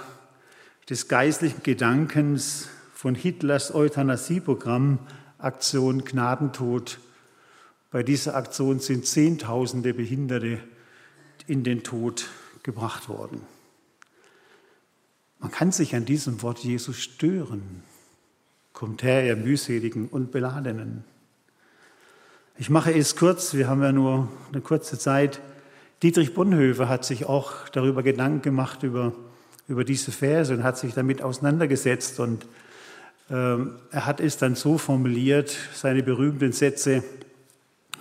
des 0.87 1.07
geistlichen 1.07 1.63
Gedankens 1.63 2.69
von 2.93 3.15
Hitlers 3.15 3.73
Euthanasieprogramm 3.73 4.99
Aktion 5.39 6.03
Gnadentod. 6.03 6.99
Bei 7.91 8.01
dieser 8.01 8.35
Aktion 8.35 8.79
sind 8.79 9.05
Zehntausende 9.05 9.93
Behinderte 9.93 10.59
in 11.45 11.63
den 11.63 11.83
Tod 11.83 12.27
gebracht 12.63 13.07
worden. 13.07 13.41
Man 15.39 15.51
kann 15.51 15.71
sich 15.71 15.95
an 15.95 16.05
diesem 16.05 16.41
Wort 16.41 16.59
Jesus 16.59 16.97
stören. 16.97 17.83
Kommt 18.73 19.03
her, 19.03 19.25
ihr 19.25 19.35
mühseligen 19.35 20.07
und 20.07 20.31
beladenen. 20.31 21.03
Ich 22.57 22.71
mache 22.71 22.91
es 22.91 23.15
kurz, 23.15 23.53
wir 23.53 23.67
haben 23.67 23.83
ja 23.83 23.91
nur 23.91 24.29
eine 24.51 24.61
kurze 24.61 24.97
Zeit. 24.97 25.39
Dietrich 26.01 26.33
Bonhoeffer 26.33 26.89
hat 26.89 27.05
sich 27.05 27.25
auch 27.25 27.69
darüber 27.69 28.01
Gedanken 28.01 28.41
gemacht, 28.41 28.81
über, 28.81 29.13
über 29.67 29.83
diese 29.83 30.11
Verse 30.11 30.51
und 30.51 30.63
hat 30.63 30.79
sich 30.79 30.95
damit 30.95 31.21
auseinandergesetzt. 31.21 32.19
Und 32.19 32.47
er 33.29 34.05
hat 34.05 34.21
es 34.21 34.37
dann 34.37 34.55
so 34.55 34.77
formuliert, 34.77 35.55
seine 35.73 36.03
berühmten 36.03 36.53
Sätze, 36.53 37.03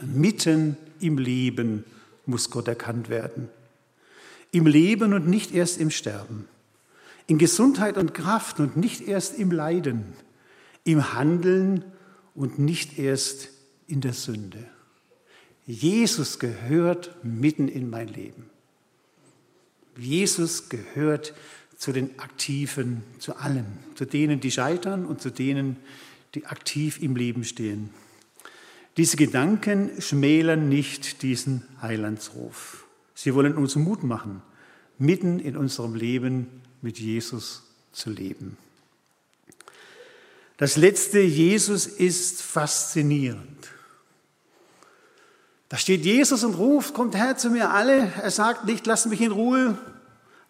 mitten 0.00 0.76
im 1.00 1.18
Leben 1.18 1.84
muss 2.26 2.50
Gott 2.50 2.68
erkannt 2.68 3.08
werden. 3.08 3.48
Im 4.52 4.66
Leben 4.66 5.12
und 5.12 5.26
nicht 5.26 5.52
erst 5.52 5.80
im 5.80 5.90
Sterben. 5.90 6.46
In 7.26 7.38
Gesundheit 7.38 7.98
und 7.98 8.14
Kraft 8.14 8.60
und 8.60 8.76
nicht 8.76 9.06
erst 9.06 9.38
im 9.38 9.50
Leiden. 9.50 10.14
Im 10.84 11.14
Handeln 11.14 11.84
und 12.34 12.58
nicht 12.58 12.98
erst 12.98 13.48
in 13.88 14.00
der 14.00 14.12
Sünde. 14.12 14.64
Jesus 15.66 16.38
gehört 16.38 17.16
mitten 17.24 17.66
in 17.66 17.90
mein 17.90 18.08
Leben. 18.08 18.48
Jesus 19.96 20.68
gehört 20.68 21.34
zu 21.76 21.92
den 21.92 22.18
Aktiven, 22.18 23.02
zu 23.18 23.36
allen, 23.36 23.66
zu 23.94 24.04
denen, 24.04 24.40
die 24.40 24.50
scheitern 24.50 25.04
und 25.04 25.20
zu 25.20 25.30
denen, 25.30 25.76
die 26.34 26.46
aktiv 26.46 27.00
im 27.02 27.16
Leben 27.16 27.44
stehen. 27.44 27.90
Diese 28.96 29.16
Gedanken 29.16 30.00
schmälern 30.00 30.68
nicht 30.68 31.22
diesen 31.22 31.62
Heilandsruf. 31.82 32.86
Sie 33.14 33.34
wollen 33.34 33.54
uns 33.54 33.76
Mut 33.76 34.02
machen, 34.02 34.42
mitten 34.98 35.38
in 35.38 35.56
unserem 35.56 35.94
Leben 35.94 36.62
mit 36.80 36.98
Jesus 36.98 37.62
zu 37.92 38.10
leben. 38.10 38.56
Das 40.56 40.76
letzte, 40.76 41.20
Jesus 41.20 41.86
ist 41.86 42.40
faszinierend. 42.40 43.68
Da 45.68 45.76
steht 45.76 46.04
Jesus 46.04 46.44
und 46.44 46.54
ruft, 46.54 46.94
kommt 46.94 47.14
her 47.14 47.36
zu 47.36 47.50
mir 47.50 47.70
alle. 47.70 48.10
Er 48.22 48.30
sagt 48.30 48.64
nicht, 48.64 48.86
lasst 48.86 49.06
mich 49.06 49.20
in 49.20 49.32
Ruhe, 49.32 49.76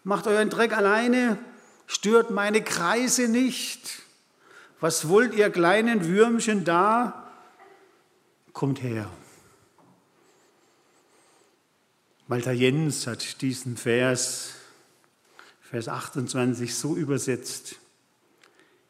macht 0.07 0.25
euren 0.25 0.49
Dreck 0.49 0.71
alleine, 0.71 1.37
stört 1.85 2.31
meine 2.31 2.63
Kreise 2.63 3.27
nicht. 3.27 4.03
Was 4.79 5.09
wollt 5.09 5.33
ihr 5.33 5.49
kleinen 5.49 6.07
Würmchen 6.07 6.63
da? 6.63 7.29
Kommt 8.53 8.81
her. 8.81 9.11
Walter 12.29 12.53
Jens 12.53 13.05
hat 13.05 13.41
diesen 13.41 13.75
Vers, 13.75 14.53
Vers 15.61 15.89
28, 15.89 16.73
so 16.73 16.95
übersetzt. 16.95 17.75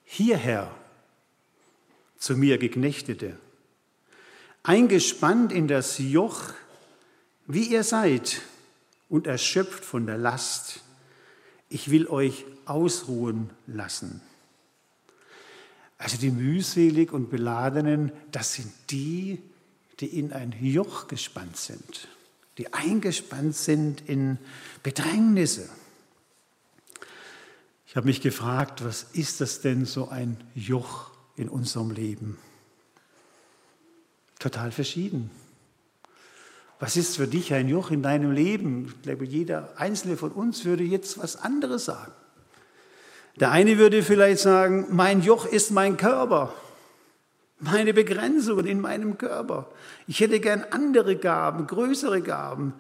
Hierher, 0.04 0.72
zu 2.20 2.38
mir 2.38 2.60
Geknechtete, 2.60 3.40
eingespannt 4.62 5.52
in 5.52 5.68
das 5.68 5.98
Joch, 5.98 6.54
wie 7.48 7.64
ihr 7.64 7.84
seid 7.84 8.44
und 9.10 9.26
erschöpft 9.26 9.84
von 9.84 10.06
der 10.06 10.20
Last 10.20 10.82
ich 11.70 11.92
will 11.92 12.08
euch 12.08 12.46
ausruhen 12.66 13.50
lassen. 13.66 14.22
Also 15.98 16.18
die 16.18 16.32
mühselig 16.32 17.12
und 17.12 17.30
beladenen, 17.30 18.12
das 18.32 18.54
sind 18.54 18.72
die, 18.90 19.42
die 20.00 20.20
in 20.20 20.32
ein 20.32 20.56
Joch 20.62 21.08
gespannt 21.08 21.58
sind, 21.58 22.08
die 22.58 22.74
eingespannt 22.74 23.56
sind 23.56 24.08
in 24.08 24.38
Bedrängnisse. 24.84 25.70
Ich 27.88 27.96
habe 27.96 28.06
mich 28.06 28.22
gefragt, 28.22 28.84
was 28.84 29.04
ist 29.14 29.42
das 29.42 29.62
denn 29.62 29.86
so 29.86 30.10
ein 30.10 30.38
Joch 30.54 31.12
in 31.36 31.50
unserem 31.50 31.92
Leben? 31.92 32.38
Total 34.38 34.72
verschieden. 34.72 35.32
Was 36.80 36.96
ist 36.96 37.18
für 37.18 37.28
dich 37.28 37.54
ein 37.54 37.68
Joch 37.68 37.90
in 37.90 38.04
deinem 38.04 38.32
Leben? 38.32 38.94
Ich 38.96 39.02
glaube, 39.02 39.26
jeder 39.26 39.74
einzelne 39.78 40.16
von 40.16 40.32
uns 40.32 40.64
würde 40.64 40.84
jetzt 40.84 41.18
was 41.18 41.36
anderes 41.36 41.86
sagen. 41.86 42.12
Der 43.40 43.52
eine 43.52 43.78
würde 43.78 44.04
vielleicht 44.04 44.40
sagen, 44.40 44.88
mein 44.90 45.22
Joch 45.22 45.46
ist 45.46 45.72
mein 45.72 45.98
Körper, 45.98 46.54
meine 47.60 47.94
Begrenzungen 47.94 48.66
in 48.66 48.80
meinem 48.80 49.18
Körper. 49.18 49.70
Ich 50.08 50.20
hätte 50.20 50.40
gern 50.40 50.66
andere 50.70 51.16
Gaben, 51.18 51.68
größere 51.68 52.22
Gaben. 52.22 52.74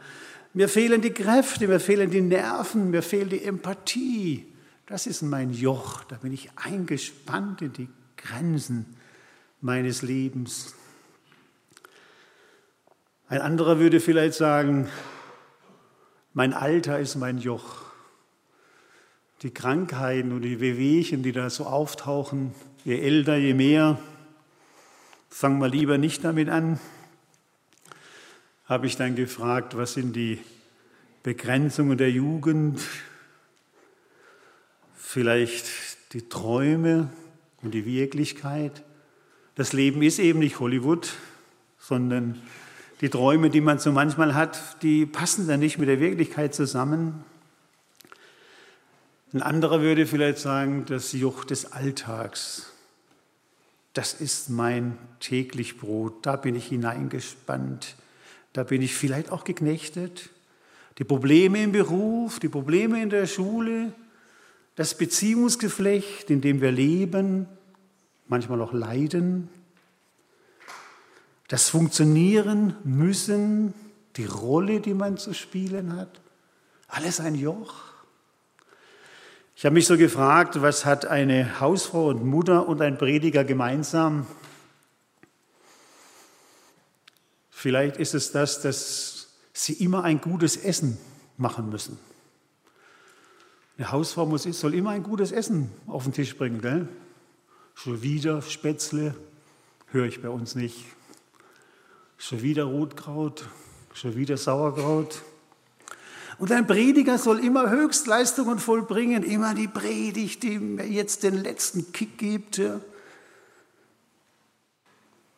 Mir 0.54 0.70
fehlen 0.70 1.02
die 1.02 1.14
Kräfte, 1.14 1.68
mir 1.68 1.80
fehlen 1.80 2.10
die 2.10 2.22
Nerven, 2.22 2.90
mir 2.90 3.04
fehlt 3.04 3.32
die 3.32 3.44
Empathie. 3.44 4.52
Das 4.88 5.06
ist 5.06 5.22
mein 5.22 5.52
Joch, 5.52 6.04
da 6.06 6.16
bin 6.16 6.34
ich 6.34 6.50
eingespannt 6.56 7.62
in 7.62 7.74
die 7.74 7.90
Grenzen 8.16 8.86
meines 9.62 10.02
Lebens. 10.02 10.74
Ein 13.30 13.42
anderer 13.42 13.78
würde 13.78 14.00
vielleicht 14.00 14.36
sagen, 14.36 14.88
mein 16.34 16.54
Alter 16.54 16.98
ist 16.98 17.18
mein 17.18 17.40
Joch. 17.40 17.82
Die 19.42 19.54
Krankheiten 19.54 20.32
und 20.32 20.44
die 20.44 20.62
Wehwehchen, 20.62 21.24
die 21.24 21.34
da 21.34 21.50
so 21.50 21.66
auftauchen, 21.66 22.56
je 22.86 22.98
älter, 22.98 23.36
je 23.36 23.54
mehr, 23.54 24.00
fangen 25.30 25.60
wir 25.60 25.68
lieber 25.68 25.98
nicht 25.98 26.24
damit 26.24 26.48
an. 26.48 26.80
Habe 28.66 28.88
ich 28.88 28.96
dann 28.96 29.18
gefragt, 29.18 29.76
was 29.76 29.94
sind 29.94 30.16
die 30.16 30.40
Begrenzungen 31.22 31.98
der 31.98 32.12
Jugend? 32.12 32.80
Vielleicht 34.96 36.14
die 36.14 36.30
Träume 36.30 37.10
und 37.62 37.74
die 37.74 37.86
Wirklichkeit. 37.86 38.86
Das 39.56 39.74
Leben 39.74 40.02
ist 40.02 40.18
eben 40.20 40.40
nicht 40.40 40.62
Hollywood, 40.62 41.12
sondern 41.78 42.42
die 43.02 43.10
Träume, 43.10 43.50
die 43.50 43.62
man 43.62 43.80
so 43.80 43.92
manchmal 43.92 44.34
hat, 44.34 44.82
die 44.82 45.06
passen 45.06 45.48
dann 45.48 45.60
nicht 45.60 45.78
mit 45.78 45.88
der 45.88 46.00
Wirklichkeit 46.00 46.56
zusammen. 46.56 47.24
Ein 49.34 49.42
anderer 49.42 49.82
würde 49.82 50.06
vielleicht 50.06 50.40
sagen, 50.40 50.86
das 50.88 51.12
Joch 51.12 51.44
des 51.44 51.72
Alltags, 51.72 52.72
das 53.94 54.14
ist 54.14 54.50
mein 54.50 54.98
täglich 55.20 55.78
Brot, 55.78 56.26
da 56.26 56.38
bin 56.38 56.56
ich 56.56 56.68
hineingespannt, 56.68 57.96
da 58.54 58.64
bin 58.64 58.82
ich 58.82 58.96
vielleicht 58.96 59.32
auch 59.32 59.44
geknechtet. 59.44 60.30
Die 60.98 61.04
Probleme 61.04 61.62
im 61.62 61.72
Beruf, 61.72 62.40
die 62.40 62.50
Probleme 62.50 63.02
in 63.02 63.10
der 63.10 63.28
Schule, 63.28 63.94
das 64.76 64.96
Beziehungsgeflecht, 64.96 66.30
in 66.30 66.42
dem 66.42 66.62
wir 66.62 66.72
leben, 66.72 67.48
manchmal 68.28 68.62
auch 68.62 68.74
leiden, 68.74 69.50
das 71.48 71.70
Funktionieren 71.70 72.76
müssen, 72.84 73.74
die 74.16 74.26
Rolle, 74.26 74.82
die 74.82 74.94
man 74.94 75.18
zu 75.18 75.34
spielen 75.34 75.96
hat, 75.96 76.20
alles 76.88 77.20
ein 77.20 77.36
Joch. 77.36 77.76
Ich 79.56 79.66
habe 79.66 79.74
mich 79.74 79.88
so 79.88 79.98
gefragt, 79.98 80.62
was 80.62 80.86
hat 80.86 81.06
eine 81.06 81.60
Hausfrau 81.60 82.10
und 82.10 82.26
Mutter 82.26 82.68
und 82.68 82.82
ein 82.82 82.98
Prediger 82.98 83.44
gemeinsam? 83.44 84.28
Vielleicht 87.50 87.98
ist 87.98 88.14
es 88.14 88.32
das, 88.32 88.62
dass 88.62 89.30
sie 89.54 89.74
immer 89.74 90.04
ein 90.04 90.22
gutes 90.22 90.58
Essen 90.58 90.98
machen 91.38 91.70
müssen. 91.70 91.98
Eine 93.78 93.92
Hausfrau 93.92 94.26
muss, 94.26 94.44
soll 94.44 94.74
immer 94.76 94.92
ein 94.92 95.04
gutes 95.04 95.32
Essen 95.32 95.72
auf 95.88 96.04
den 96.04 96.14
Tisch 96.14 96.38
bringen. 96.38 96.62
Gell? 96.62 96.88
Schon 97.74 98.02
wieder 98.02 98.42
Spätzle, 98.42 99.16
höre 99.88 100.06
ich 100.06 100.22
bei 100.22 100.30
uns 100.30 100.56
nicht. 100.56 100.86
Schon 102.18 102.42
wieder 102.42 102.64
Rotkraut, 102.64 103.48
schon 103.94 104.16
wieder 104.16 104.38
Sauerkraut. 104.38 105.22
Und 106.40 106.52
ein 106.52 106.68
Prediger 106.68 107.18
soll 107.18 107.40
immer 107.40 107.70
Höchstleistungen 107.70 108.60
vollbringen, 108.60 109.24
immer 109.24 109.54
die 109.54 109.68
Predigt, 109.68 110.44
die 110.44 110.60
mir 110.60 110.88
jetzt 110.88 111.24
den 111.24 111.36
letzten 111.36 111.92
Kick 111.92 112.18
gibt. 112.18 112.62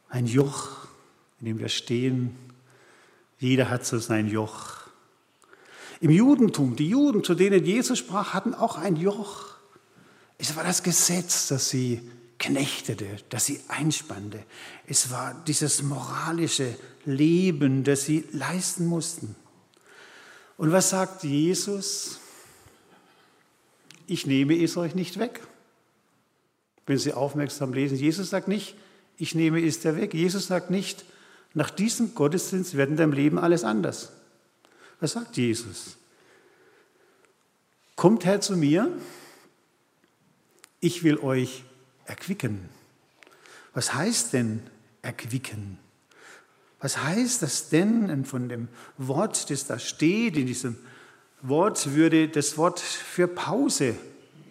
Ein 0.10 0.26
Joch, 0.26 0.88
in 1.40 1.48
dem 1.48 1.60
wir 1.60 1.70
stehen. 1.70 2.36
Jeder 3.40 3.70
hat 3.70 3.86
so 3.86 4.00
sein 4.00 4.28
Joch. 4.28 4.80
Im 6.02 6.12
Judentum, 6.12 6.76
die 6.76 6.90
Juden, 6.90 7.24
zu 7.24 7.36
denen 7.36 7.64
Jesus 7.64 8.00
sprach, 8.00 8.34
hatten 8.34 8.54
auch 8.54 8.78
ein 8.78 8.96
Joch. 8.96 9.56
Es 10.38 10.56
war 10.56 10.64
das 10.64 10.82
Gesetz, 10.84 11.48
das 11.50 11.70
sie 11.70 12.02
knechtete, 12.40 13.18
das 13.30 13.46
sie 13.46 13.60
einspannte. 13.68 14.44
Es 14.88 15.12
war 15.12 15.36
dieses 15.46 15.84
moralische 15.84 16.76
Leben, 17.06 17.84
das 17.84 18.06
sie 18.06 18.26
leisten 18.32 18.88
mussten. 18.88 19.36
Und 20.58 20.72
was 20.72 20.90
sagt 20.90 21.24
Jesus? 21.24 22.20
Ich 24.08 24.26
nehme 24.26 24.62
es 24.62 24.76
euch 24.76 24.96
nicht 24.96 25.20
weg. 25.20 25.42
Wenn 26.86 26.98
Sie 26.98 27.14
aufmerksam 27.14 27.72
lesen, 27.72 27.98
Jesus 27.98 28.32
sagt 28.32 28.48
nicht, 28.48 28.76
ich 29.18 29.36
nehme 29.36 29.64
es 29.64 29.80
dir 29.80 29.96
weg. 29.96 30.14
Jesus 30.16 30.48
sagt 30.48 30.72
nicht, 30.72 31.06
nach 31.54 31.70
diesem 31.70 32.16
Gottesdienst 32.16 32.76
wird 32.76 32.90
in 32.90 32.98
deinem 32.98 33.14
Leben 33.14 33.38
alles 33.38 33.64
anders. 33.64 34.12
Was 35.00 35.12
sagt 35.12 35.38
Jesus? 35.38 35.98
Kommt 37.96 38.26
her 38.26 38.42
zu 38.42 38.58
mir, 38.58 38.92
ich 40.80 41.04
will 41.04 41.20
euch 41.20 41.64
erquicken. 42.10 42.68
Was 43.74 43.94
heißt 43.94 44.34
denn 44.34 44.62
erquicken? 45.02 45.78
Was 46.82 47.04
heißt 47.04 47.42
das 47.42 47.70
denn 47.70 48.26
von 48.26 48.50
dem 48.50 48.68
Wort, 48.98 49.50
das 49.50 49.66
da 49.68 49.80
steht? 49.80 50.38
In 50.38 50.48
diesem 50.48 50.78
Wort 51.42 51.94
würde 51.94 52.28
das 52.30 52.58
Wort 52.58 52.80
für 52.80 53.28
Pause 53.28 53.96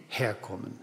herkommen. 0.09 0.79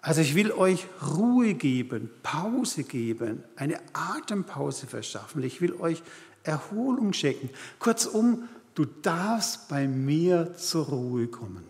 Also 0.00 0.20
ich 0.20 0.34
will 0.34 0.52
euch 0.52 0.86
Ruhe 1.16 1.54
geben, 1.54 2.10
Pause 2.22 2.84
geben, 2.84 3.42
eine 3.56 3.80
Atempause 3.94 4.86
verschaffen. 4.86 5.42
Ich 5.42 5.60
will 5.60 5.72
euch 5.74 6.02
Erholung 6.42 7.14
schenken. 7.14 7.48
Kurzum, 7.78 8.48
du 8.74 8.84
darfst 8.84 9.68
bei 9.68 9.88
mir 9.88 10.54
zur 10.56 10.86
Ruhe 10.86 11.26
kommen. 11.28 11.64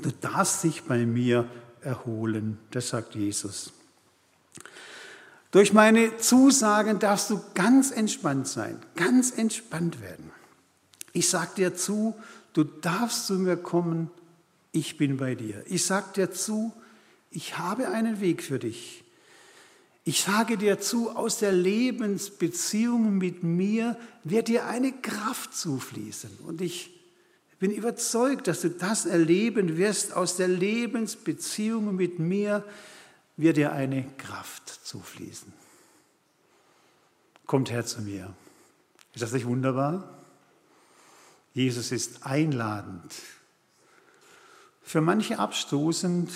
Du 0.00 0.10
darfst 0.10 0.64
dich 0.64 0.82
bei 0.82 1.06
mir 1.06 1.48
erholen. 1.82 2.58
Das 2.70 2.88
sagt 2.88 3.14
Jesus. 3.14 3.72
Durch 5.50 5.72
meine 5.72 6.16
Zusagen 6.16 6.98
darfst 6.98 7.28
du 7.30 7.40
ganz 7.54 7.90
entspannt 7.90 8.48
sein, 8.48 8.78
ganz 8.96 9.30
entspannt 9.30 10.00
werden. 10.00 10.30
Ich 11.12 11.28
sage 11.28 11.50
dir 11.56 11.74
zu, 11.74 12.14
du 12.54 12.64
darfst 12.64 13.26
zu 13.26 13.34
mir 13.34 13.56
kommen, 13.56 14.10
ich 14.72 14.96
bin 14.96 15.18
bei 15.18 15.34
dir. 15.34 15.62
Ich 15.66 15.84
sage 15.84 16.06
dir 16.16 16.32
zu, 16.32 16.72
ich 17.30 17.58
habe 17.58 17.88
einen 17.88 18.20
Weg 18.20 18.42
für 18.42 18.58
dich. 18.58 19.04
Ich 20.04 20.22
sage 20.22 20.56
dir 20.56 20.80
zu, 20.80 21.10
aus 21.10 21.38
der 21.38 21.52
Lebensbeziehung 21.52 23.18
mit 23.18 23.42
mir 23.42 23.96
wird 24.24 24.48
dir 24.48 24.66
eine 24.66 24.92
Kraft 24.92 25.54
zufließen. 25.54 26.38
Und 26.46 26.60
ich 26.62 27.01
bin 27.62 27.70
überzeugt, 27.70 28.48
dass 28.48 28.62
du 28.62 28.70
das 28.70 29.06
erleben 29.06 29.76
wirst. 29.76 30.14
Aus 30.14 30.34
der 30.34 30.48
Lebensbeziehung 30.48 31.94
mit 31.94 32.18
mir 32.18 32.64
wird 33.36 33.56
dir 33.56 33.70
eine 33.70 34.02
Kraft 34.18 34.68
zufließen. 34.68 35.52
Kommt 37.46 37.70
her 37.70 37.86
zu 37.86 38.02
mir. 38.02 38.34
Ist 39.14 39.22
das 39.22 39.30
nicht 39.30 39.46
wunderbar? 39.46 40.12
Jesus 41.54 41.92
ist 41.92 42.26
einladend. 42.26 43.14
Für 44.82 45.00
manche 45.00 45.38
abstoßend, 45.38 46.32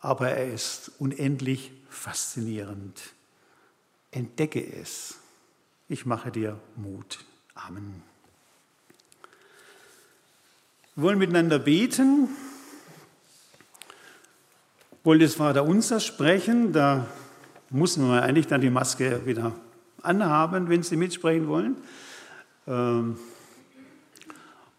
aber 0.00 0.28
er 0.28 0.52
ist 0.52 0.92
unendlich 0.98 1.72
faszinierend. 1.88 3.00
Entdecke 4.10 4.62
es. 4.62 5.14
Ich 5.88 6.04
mache 6.04 6.30
dir 6.30 6.60
Mut. 6.76 7.24
Amen. 7.54 8.07
Wir 10.98 11.04
wollen 11.04 11.20
miteinander 11.20 11.60
beten, 11.60 12.28
wollen 15.04 15.20
das 15.20 15.36
Vaterunser 15.36 16.00
sprechen. 16.00 16.72
Da 16.72 17.06
muss 17.70 17.96
man 17.98 18.18
eigentlich 18.18 18.48
dann 18.48 18.60
die 18.60 18.68
Maske 18.68 19.24
wieder 19.24 19.52
anhaben, 20.02 20.68
wenn 20.68 20.82
Sie 20.82 20.96
mitsprechen 20.96 21.46
wollen. 21.46 21.76
Ähm, 22.66 23.16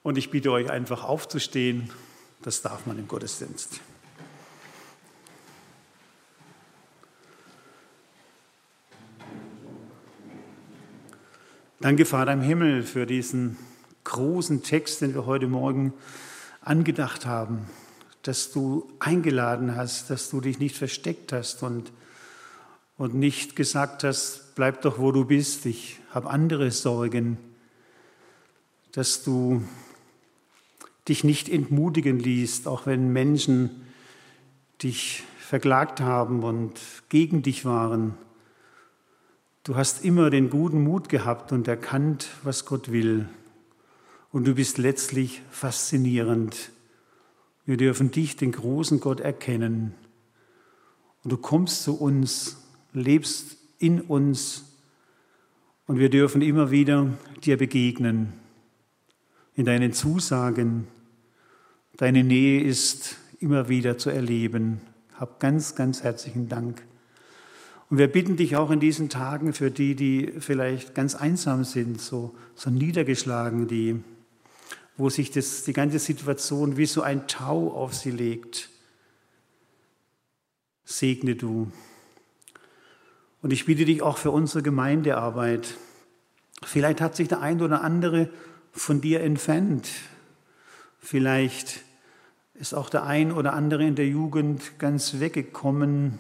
und 0.04 0.18
ich 0.18 0.30
bitte 0.30 0.52
euch 0.52 0.70
einfach 0.70 1.06
aufzustehen. 1.06 1.90
Das 2.42 2.62
darf 2.62 2.86
man 2.86 3.00
im 3.00 3.08
Gottesdienst. 3.08 3.80
Danke, 11.80 12.04
Vater 12.04 12.34
im 12.34 12.42
Himmel, 12.42 12.84
für 12.84 13.06
diesen 13.06 13.69
großen 14.10 14.64
Text, 14.64 15.02
den 15.02 15.14
wir 15.14 15.26
heute 15.26 15.48
Morgen 15.48 15.94
angedacht 16.62 17.26
haben, 17.26 17.68
dass 18.24 18.52
du 18.52 18.88
eingeladen 19.00 19.76
hast, 19.76 20.10
dass 20.10 20.30
du 20.30 20.42
dich 20.42 20.60
nicht 20.60 20.76
versteckt 20.76 21.32
hast 21.32 21.64
und, 21.64 21.92
und 22.98 23.14
nicht 23.14 23.56
gesagt 23.56 24.04
hast, 24.04 24.56
bleib 24.56 24.82
doch, 24.82 25.00
wo 25.00 25.12
du 25.12 25.26
bist, 25.26 25.66
ich 25.66 26.00
habe 26.12 26.30
andere 26.30 26.72
Sorgen, 26.72 27.38
dass 28.92 29.24
du 29.24 29.64
dich 31.08 31.24
nicht 31.24 31.48
entmutigen 31.48 32.20
ließt, 32.20 32.68
auch 32.68 32.86
wenn 32.86 33.14
Menschen 33.14 33.88
dich 34.84 35.24
verklagt 35.40 36.02
haben 36.02 36.44
und 36.44 36.80
gegen 37.10 37.42
dich 37.42 37.64
waren 37.64 38.16
Du 39.70 39.76
hast 39.76 40.04
immer 40.04 40.32
den 40.32 40.50
guten 40.50 40.84
Mut 40.84 41.10
gehabt 41.10 41.52
und 41.52 41.68
erkannt, 41.68 42.30
was 42.42 42.66
Gott 42.66 42.92
will. 42.92 43.30
Und 44.32 44.46
du 44.46 44.56
bist 44.56 44.78
letztlich 44.78 45.42
faszinierend. 45.50 46.72
Wir 47.66 47.78
dürfen 47.78 48.12
dich, 48.12 48.36
den 48.36 48.52
großen 48.52 49.00
Gott, 49.00 49.20
erkennen. 49.20 49.96
Und 51.24 51.32
du 51.32 51.38
kommst 51.38 51.84
zu 51.84 52.00
uns, 52.00 52.58
lebst 52.94 53.58
in 53.80 54.02
uns. 54.02 54.66
Und 55.88 55.98
wir 55.98 56.10
dürfen 56.10 56.42
immer 56.42 56.70
wieder 56.70 57.18
dir 57.44 57.58
begegnen. 57.58 58.34
In 59.56 59.66
deinen 59.66 59.94
Zusagen. 59.94 60.88
Deine 61.98 62.24
Nähe 62.24 62.62
ist 62.62 63.18
immer 63.40 63.68
wieder 63.68 63.98
zu 63.98 64.12
erleben. 64.12 64.80
Hab 65.16 65.40
ganz, 65.40 65.76
ganz 65.76 66.04
herzlichen 66.04 66.48
Dank. 66.48 66.84
Und 67.90 67.98
wir 67.98 68.08
bitten 68.08 68.38
dich 68.38 68.56
auch 68.56 68.70
in 68.70 68.80
diesen 68.80 69.10
Tagen 69.10 69.54
für 69.54 69.72
die, 69.72 69.96
die 69.96 70.34
vielleicht 70.40 70.94
ganz 70.94 71.16
einsam 71.16 71.64
sind, 71.64 72.00
so, 72.00 72.36
so 72.54 72.70
niedergeschlagen, 72.70 73.68
die, 73.68 74.04
wo 75.00 75.10
sich 75.10 75.32
das, 75.32 75.64
die 75.64 75.74
ganze 75.74 75.98
Situation 75.98 76.78
wie 76.78 76.86
so 76.86 77.02
ein 77.02 77.28
Tau 77.28 77.72
auf 77.72 77.96
sie 77.96 78.12
legt. 78.12 78.70
Segne 80.84 81.36
du. 81.36 81.72
Und 83.42 83.52
ich 83.52 83.66
bitte 83.66 83.86
dich 83.86 84.02
auch 84.02 84.18
für 84.18 84.32
unsere 84.32 84.62
Gemeindearbeit. 84.62 85.76
Vielleicht 86.64 87.02
hat 87.02 87.16
sich 87.16 87.28
der 87.28 87.42
ein 87.42 87.62
oder 87.62 87.82
andere 87.82 88.30
von 88.72 89.02
dir 89.02 89.22
entfernt. 89.22 89.90
Vielleicht 91.00 91.82
ist 92.54 92.74
auch 92.74 92.90
der 92.90 93.06
ein 93.06 93.32
oder 93.32 93.54
andere 93.54 93.86
in 93.86 93.96
der 93.96 94.08
Jugend 94.08 94.78
ganz 94.78 95.20
weggekommen 95.20 96.20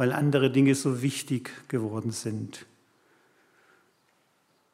weil 0.00 0.14
andere 0.14 0.50
Dinge 0.50 0.74
so 0.74 1.02
wichtig 1.02 1.68
geworden 1.68 2.10
sind. 2.10 2.64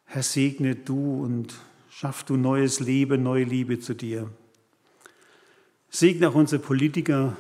Herr, 0.04 0.22
segne 0.22 0.76
du 0.76 1.20
und 1.20 1.52
schaff 1.98 2.24
du 2.24 2.36
neues 2.36 2.78
Leben, 2.80 3.22
neue 3.22 3.44
Liebe 3.44 3.80
zu 3.80 3.94
dir. 3.94 4.28
Segne 5.88 6.28
auch 6.28 6.34
unsere 6.34 6.60
Politiker, 6.60 7.38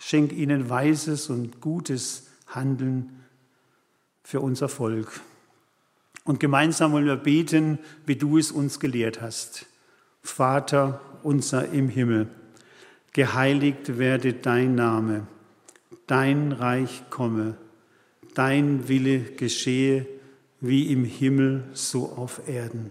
schenk 0.00 0.32
ihnen 0.32 0.68
weises 0.68 1.30
und 1.30 1.60
gutes 1.60 2.26
Handeln 2.48 3.20
für 4.24 4.40
unser 4.40 4.68
Volk. 4.68 5.20
Und 6.24 6.40
gemeinsam 6.40 6.90
wollen 6.90 7.06
wir 7.06 7.14
beten, 7.14 7.78
wie 8.04 8.16
du 8.16 8.36
es 8.36 8.50
uns 8.50 8.80
gelehrt 8.80 9.20
hast. 9.20 9.66
Vater 10.22 11.00
unser 11.22 11.68
im 11.68 11.88
Himmel, 11.88 12.26
geheiligt 13.12 13.96
werde 13.96 14.32
dein 14.32 14.74
Name, 14.74 15.28
dein 16.08 16.50
Reich 16.50 17.04
komme, 17.10 17.56
dein 18.34 18.88
Wille 18.88 19.20
geschehe, 19.20 20.04
wie 20.60 20.90
im 20.90 21.04
Himmel 21.04 21.62
so 21.74 22.08
auf 22.08 22.48
Erden. 22.48 22.90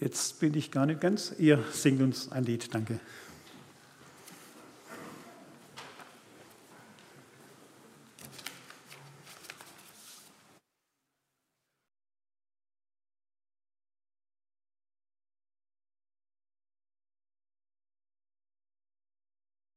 Jetzt 0.00 0.38
bin 0.40 0.54
ich 0.54 0.70
gar 0.70 0.86
nicht 0.86 1.00
ganz. 1.00 1.34
Ihr 1.38 1.62
singt 1.72 2.00
uns 2.00 2.30
ein 2.30 2.44
Lied. 2.44 2.72
Danke. 2.72 3.00